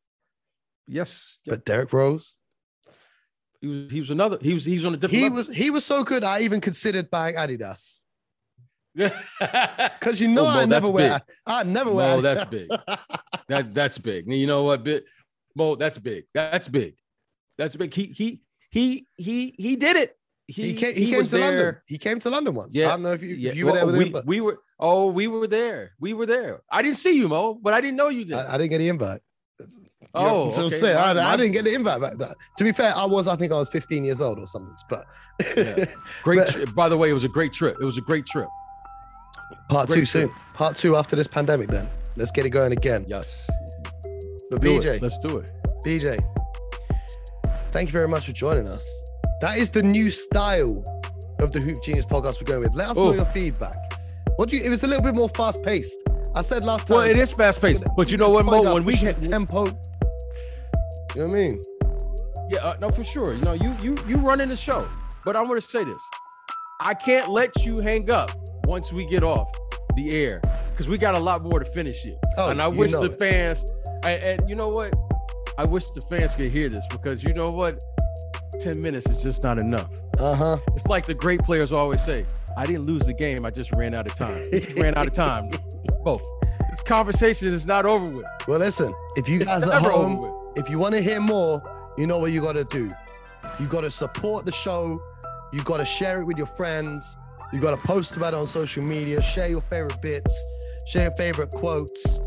yes, 0.87 1.39
But 1.45 1.65
Derrick 1.65 1.91
Rose, 1.93 2.35
he 3.61 3.67
was 3.67 3.91
he 3.91 3.99
was 3.99 4.09
another. 4.09 4.37
He 4.41 4.53
was 4.53 4.63
he 4.65 4.75
was 4.75 4.85
on 4.85 4.93
a 4.93 4.97
different. 4.97 5.17
he 5.17 5.23
level. 5.29 5.37
was 5.37 5.47
he 5.55 5.69
was 5.69 5.85
so 5.85 6.03
good. 6.03 6.23
I 6.23 6.41
even 6.41 6.59
considered 6.61 7.09
buying 7.09 7.35
Adidas 7.35 8.03
because 8.97 10.19
you 10.21 10.27
know 10.27 10.41
Oh, 10.45 10.51
Mo, 10.53 10.59
I 10.59 10.65
never 10.65 10.89
wear. 10.89 11.19
big. 11.19 11.35
I 11.45 11.63
never 11.63 11.91
wear. 11.91 12.15
Mo, 12.15 12.21
that's 12.21 12.43
big. 12.45 12.67
that 13.47 13.73
that's 13.73 13.97
big. 13.97 14.31
You 14.31 14.47
know 14.47 14.63
what, 14.63 14.83
bit 14.83 15.05
Mo? 15.55 15.75
That's 15.75 15.97
big. 15.97 16.25
That's 16.33 16.67
big. 16.67 16.95
That's 17.57 17.75
big. 17.75 17.93
He 17.93 18.05
he 18.07 18.41
he 18.69 19.07
he 19.17 19.55
he 19.57 19.75
did 19.75 19.95
it. 19.97 20.17
he, 20.47 20.73
came. 20.73 20.95
He, 20.95 21.09
came 21.09 21.17
was 21.19 21.29
to 21.29 21.37
London. 21.37 21.77
He 21.85 21.97
came 21.97 22.19
to 22.19 22.29
London 22.29 22.53
once. 22.55 22.75
Yeah, 22.75 22.87
I 22.87 22.89
don't 22.91 23.03
know 23.03 23.13
if 23.13 23.23
you, 23.23 23.35
Yeah, 23.35 23.51
if 23.51 23.55
you 23.55 23.65
were 23.65 23.71
well, 23.71 23.85
there 23.85 23.85
with 23.87 23.95
we, 23.97 24.05
him, 24.05 24.11
but 24.11 24.25
we 24.25 24.41
were. 24.41 24.59
Oh, 24.79 25.07
we 25.11 25.27
were 25.27 25.47
there. 25.47 25.91
We 25.99 26.13
were 26.13 26.25
there. 26.25 26.61
I 26.69 26.81
didn't 26.81 26.97
see 26.97 27.15
you, 27.17 27.29
Mo, 27.29 27.53
but 27.61 27.73
I 27.73 27.79
didn't 27.81 27.95
know 27.95 28.09
you 28.09 28.25
did. 28.25 28.33
I, 28.33 28.55
I 28.55 28.57
didn't 28.57 28.71
get 28.71 28.79
the 28.79 28.89
invite. 28.89 29.21
oh, 30.13 30.51
so 30.51 30.63
okay. 30.65 30.93
I, 30.93 31.33
I 31.33 31.37
didn't 31.37 31.53
get 31.53 31.63
the 31.65 31.73
invite 31.73 32.01
back. 32.01 32.17
then. 32.17 32.33
To 32.57 32.63
be 32.63 32.71
fair, 32.73 32.93
I 32.95 33.05
was. 33.05 33.27
I 33.27 33.35
think 33.35 33.51
I 33.53 33.57
was 33.57 33.69
15 33.69 34.03
years 34.03 34.19
old 34.19 34.39
or 34.39 34.47
something. 34.47 34.75
But 34.89 35.05
Yeah. 35.55 35.85
Great. 36.23 36.39
but- 36.39 36.49
tri- 36.49 36.65
by 36.65 36.89
the 36.89 36.97
way, 36.97 37.09
it 37.09 37.13
was 37.13 37.23
a 37.23 37.29
great 37.29 37.53
trip. 37.53 37.77
It 37.79 37.85
was 37.85 37.97
a 37.97 38.01
great 38.01 38.25
trip. 38.25 38.49
part 39.69 39.87
Great 39.87 39.99
two 39.99 40.05
soon. 40.05 40.29
Part 40.55 40.75
two 40.75 40.95
after 40.97 41.15
this 41.15 41.27
pandemic. 41.27 41.69
Then 41.69 41.87
let's 42.17 42.31
get 42.31 42.45
it 42.45 42.49
going 42.49 42.73
again. 42.73 43.05
Yes. 43.07 43.47
But 44.49 44.61
Do 44.61 44.67
BJ, 44.79 44.85
it. 44.95 45.01
Let's 45.01 45.17
do 45.19 45.37
it. 45.37 45.49
BJ, 45.85 46.19
thank 47.73 47.89
you 47.89 47.91
very 47.91 48.07
much 48.07 48.25
for 48.27 48.31
joining 48.31 48.69
us. 48.69 48.87
That 49.41 49.57
is 49.57 49.69
the 49.69 49.83
new 49.83 50.09
style 50.09 50.83
of 51.39 51.51
the 51.51 51.59
Hoop 51.59 51.83
Genius 51.83 52.05
podcast 52.05 52.39
we're 52.39 52.45
going 52.45 52.61
with. 52.61 52.75
Let 52.75 52.89
us 52.91 52.95
know 52.95 53.07
Oh. 53.09 53.13
your 53.13 53.25
feedback. 53.25 53.75
What 54.37 54.49
do 54.49 54.57
you? 54.57 54.63
It 54.63 54.69
was 54.69 54.83
a 54.83 54.87
little 54.87 55.03
bit 55.03 55.15
more 55.15 55.29
fast 55.29 55.61
paced. 55.63 55.97
I 56.33 56.41
said 56.41 56.63
last 56.63 56.87
time. 56.87 56.97
Well, 56.97 57.05
it 57.07 57.17
is 57.17 57.33
fast 57.33 57.61
paced, 57.61 57.83
but 57.97 58.11
you 58.11 58.17
know 58.17 58.29
what, 58.29 58.45
Mo? 58.45 58.73
When 58.73 58.85
we 58.85 58.95
the 58.95 59.13
tempo. 59.13 59.65
You 59.65 59.71
know 61.15 61.25
what 61.25 61.29
I 61.29 61.33
mean? 61.33 61.61
Yeah, 62.49 62.59
uh, 62.59 62.73
no, 62.79 62.89
for 62.89 63.03
sure. 63.03 63.33
You 63.33 63.41
know, 63.41 63.53
you 63.53 63.75
you 63.81 63.95
you 64.07 64.17
running 64.17 64.49
the 64.49 64.55
show, 64.55 64.87
but 65.25 65.35
I'm 65.35 65.45
going 65.47 65.59
to 65.59 65.67
say 65.67 65.83
this: 65.83 66.01
I 66.79 66.93
can't 66.93 67.29
let 67.29 67.63
you 67.65 67.79
hang 67.79 68.09
up 68.09 68.31
once 68.65 68.91
we 68.91 69.05
get 69.05 69.23
off 69.23 69.51
the 69.95 70.11
air 70.11 70.41
because 70.71 70.87
we 70.87 70.97
got 70.97 71.15
a 71.15 71.19
lot 71.19 71.43
more 71.43 71.59
to 71.59 71.65
finish 71.65 72.01
here. 72.01 72.17
Oh, 72.37 72.49
and 72.49 72.61
I 72.61 72.67
wish 72.67 72.91
the 72.93 73.03
it. 73.03 73.19
fans, 73.19 73.63
and, 74.03 74.23
and 74.23 74.49
you 74.49 74.55
know 74.55 74.69
what? 74.69 74.95
I 75.57 75.65
wish 75.65 75.89
the 75.91 76.01
fans 76.01 76.35
could 76.35 76.51
hear 76.51 76.69
this 76.69 76.85
because 76.87 77.23
you 77.23 77.33
know 77.33 77.49
what? 77.49 77.83
Ten 78.59 78.81
minutes 78.81 79.09
is 79.09 79.21
just 79.21 79.43
not 79.43 79.59
enough. 79.59 79.89
Uh 80.19 80.35
huh. 80.35 80.57
It's 80.75 80.87
like 80.87 81.05
the 81.05 81.13
great 81.13 81.41
players 81.41 81.71
always 81.73 82.03
say: 82.03 82.25
"I 82.57 82.65
didn't 82.65 82.85
lose 82.85 83.03
the 83.03 83.13
game; 83.13 83.45
I 83.45 83.49
just 83.51 83.75
ran 83.75 83.93
out 83.93 84.05
of 84.07 84.15
time. 84.15 84.45
Ran 84.77 84.95
out 84.95 85.07
of 85.07 85.13
time." 85.13 85.49
Bro, 86.03 86.21
this 86.69 86.81
conversation 86.81 87.47
is 87.47 87.65
not 87.65 87.85
over 87.85 88.07
with. 88.07 88.25
Well, 88.47 88.59
listen. 88.59 88.93
If 89.15 89.27
you 89.27 89.37
It's 89.37 89.45
guys 89.45 89.63
at 89.67 89.81
home, 89.81 90.51
if 90.55 90.69
you 90.69 90.77
want 90.77 90.95
to 90.95 91.01
hear 91.01 91.19
more, 91.19 91.61
you 91.97 92.07
know 92.07 92.19
what 92.19 92.31
you 92.31 92.41
got 92.41 92.53
to 92.53 92.63
do. 92.65 92.93
You 93.59 93.67
got 93.67 93.81
to 93.81 93.91
support 93.91 94.45
the 94.45 94.51
show. 94.51 95.01
You 95.51 95.63
got 95.63 95.77
to 95.77 95.85
share 95.85 96.21
it 96.21 96.25
with 96.25 96.37
your 96.37 96.47
friends. 96.47 97.17
You 97.51 97.59
got 97.59 97.71
to 97.71 97.87
post 97.87 98.17
about 98.17 98.33
it 98.33 98.37
on 98.37 98.47
social 98.47 98.83
media. 98.83 99.21
Share 99.21 99.49
your 99.49 99.61
favorite 99.61 100.01
bits. 100.01 100.47
Share 100.87 101.03
your 101.03 101.15
favorite 101.15 101.51
quotes. 101.51 102.19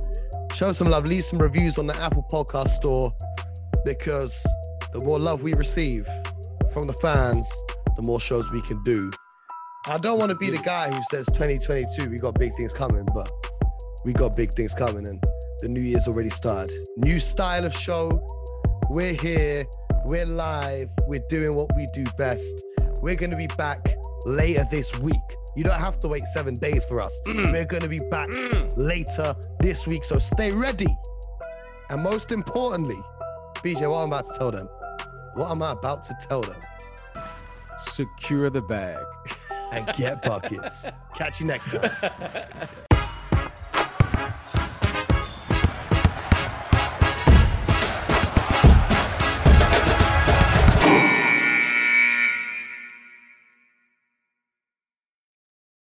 Show 0.57 0.73
some 0.73 0.89
love. 0.89 1.05
Leave 1.05 1.23
some 1.23 1.39
reviews 1.39 1.77
on 1.77 1.87
the 1.87 1.95
Apple 2.01 2.27
Podcast 2.33 2.69
Store 2.69 3.15
because 3.85 4.43
the 4.91 5.05
more 5.05 5.19
love 5.19 5.43
we 5.43 5.53
receive 5.53 6.09
from 6.73 6.87
the 6.87 6.95
fans, 6.95 7.47
the 7.95 8.01
more 8.01 8.19
shows 8.19 8.51
we 8.51 8.63
can 8.63 8.83
do. 8.83 9.13
I 9.87 9.99
don't 9.99 10.19
want 10.19 10.31
to 10.31 10.35
be 10.35 10.49
the 10.49 10.57
guy 10.57 10.91
who 10.91 10.99
says 11.11 11.27
2022 11.27 12.09
we 12.09 12.17
got 12.17 12.39
big 12.39 12.57
things 12.57 12.73
coming, 12.73 13.07
but 13.15 13.31
we 14.07 14.15
got 14.15 14.35
big 14.35 14.55
things 14.55 14.73
coming 14.73 15.07
and 15.07 15.23
the 15.61 15.69
new 15.69 15.83
year's 15.83 16.09
already 16.09 16.31
started. 16.31 16.89
New 17.05 17.21
style 17.21 17.67
of 17.67 17.77
show. 17.77 18.11
We're 18.89 19.13
here. 19.13 19.67
We're 20.07 20.25
live. 20.25 20.89
We're 21.07 21.27
doing 21.29 21.55
what 21.55 21.69
we 21.77 21.87
do 21.93 22.05
best. 22.17 22.65
We're 23.03 23.17
going 23.17 23.31
to 23.31 23.37
be 23.37 23.49
back 23.59 23.95
later 24.25 24.67
this 24.71 24.99
week. 25.01 25.21
You 25.57 25.65
don't 25.65 25.81
have 25.81 25.99
to 26.01 26.09
wait 26.09 26.27
seven 26.27 26.55
days 26.55 26.85
for 26.85 27.01
us. 27.01 27.21
Mm. 27.27 27.47
Mm. 27.47 27.53
We're 27.53 27.65
going 27.65 27.83
to 27.83 27.89
be 27.89 28.01
back 28.11 28.29
later 28.77 29.35
this 29.59 29.87
week. 29.87 30.05
So 30.05 30.19
stay 30.19 30.53
ready. 30.53 30.95
And 31.89 32.03
most 32.03 32.31
importantly, 32.31 33.01
BJ, 33.57 33.91
what 33.91 34.01
I'm 34.01 34.09
about 34.09 34.27
to 34.27 34.39
tell 34.39 34.51
them. 34.51 34.69
What 35.35 35.51
am 35.51 35.63
I 35.63 35.73
about 35.73 36.03
to 36.05 36.17
tell 36.21 36.43
them? 36.43 36.61
Secure 37.79 38.51
the 38.51 38.63
bag. 38.63 39.03
And 39.73 39.87
get 39.97 40.23
buckets. 40.23 40.85
Catch 41.15 41.41
you 41.41 41.47
next 41.47 41.71
time. 41.71 41.91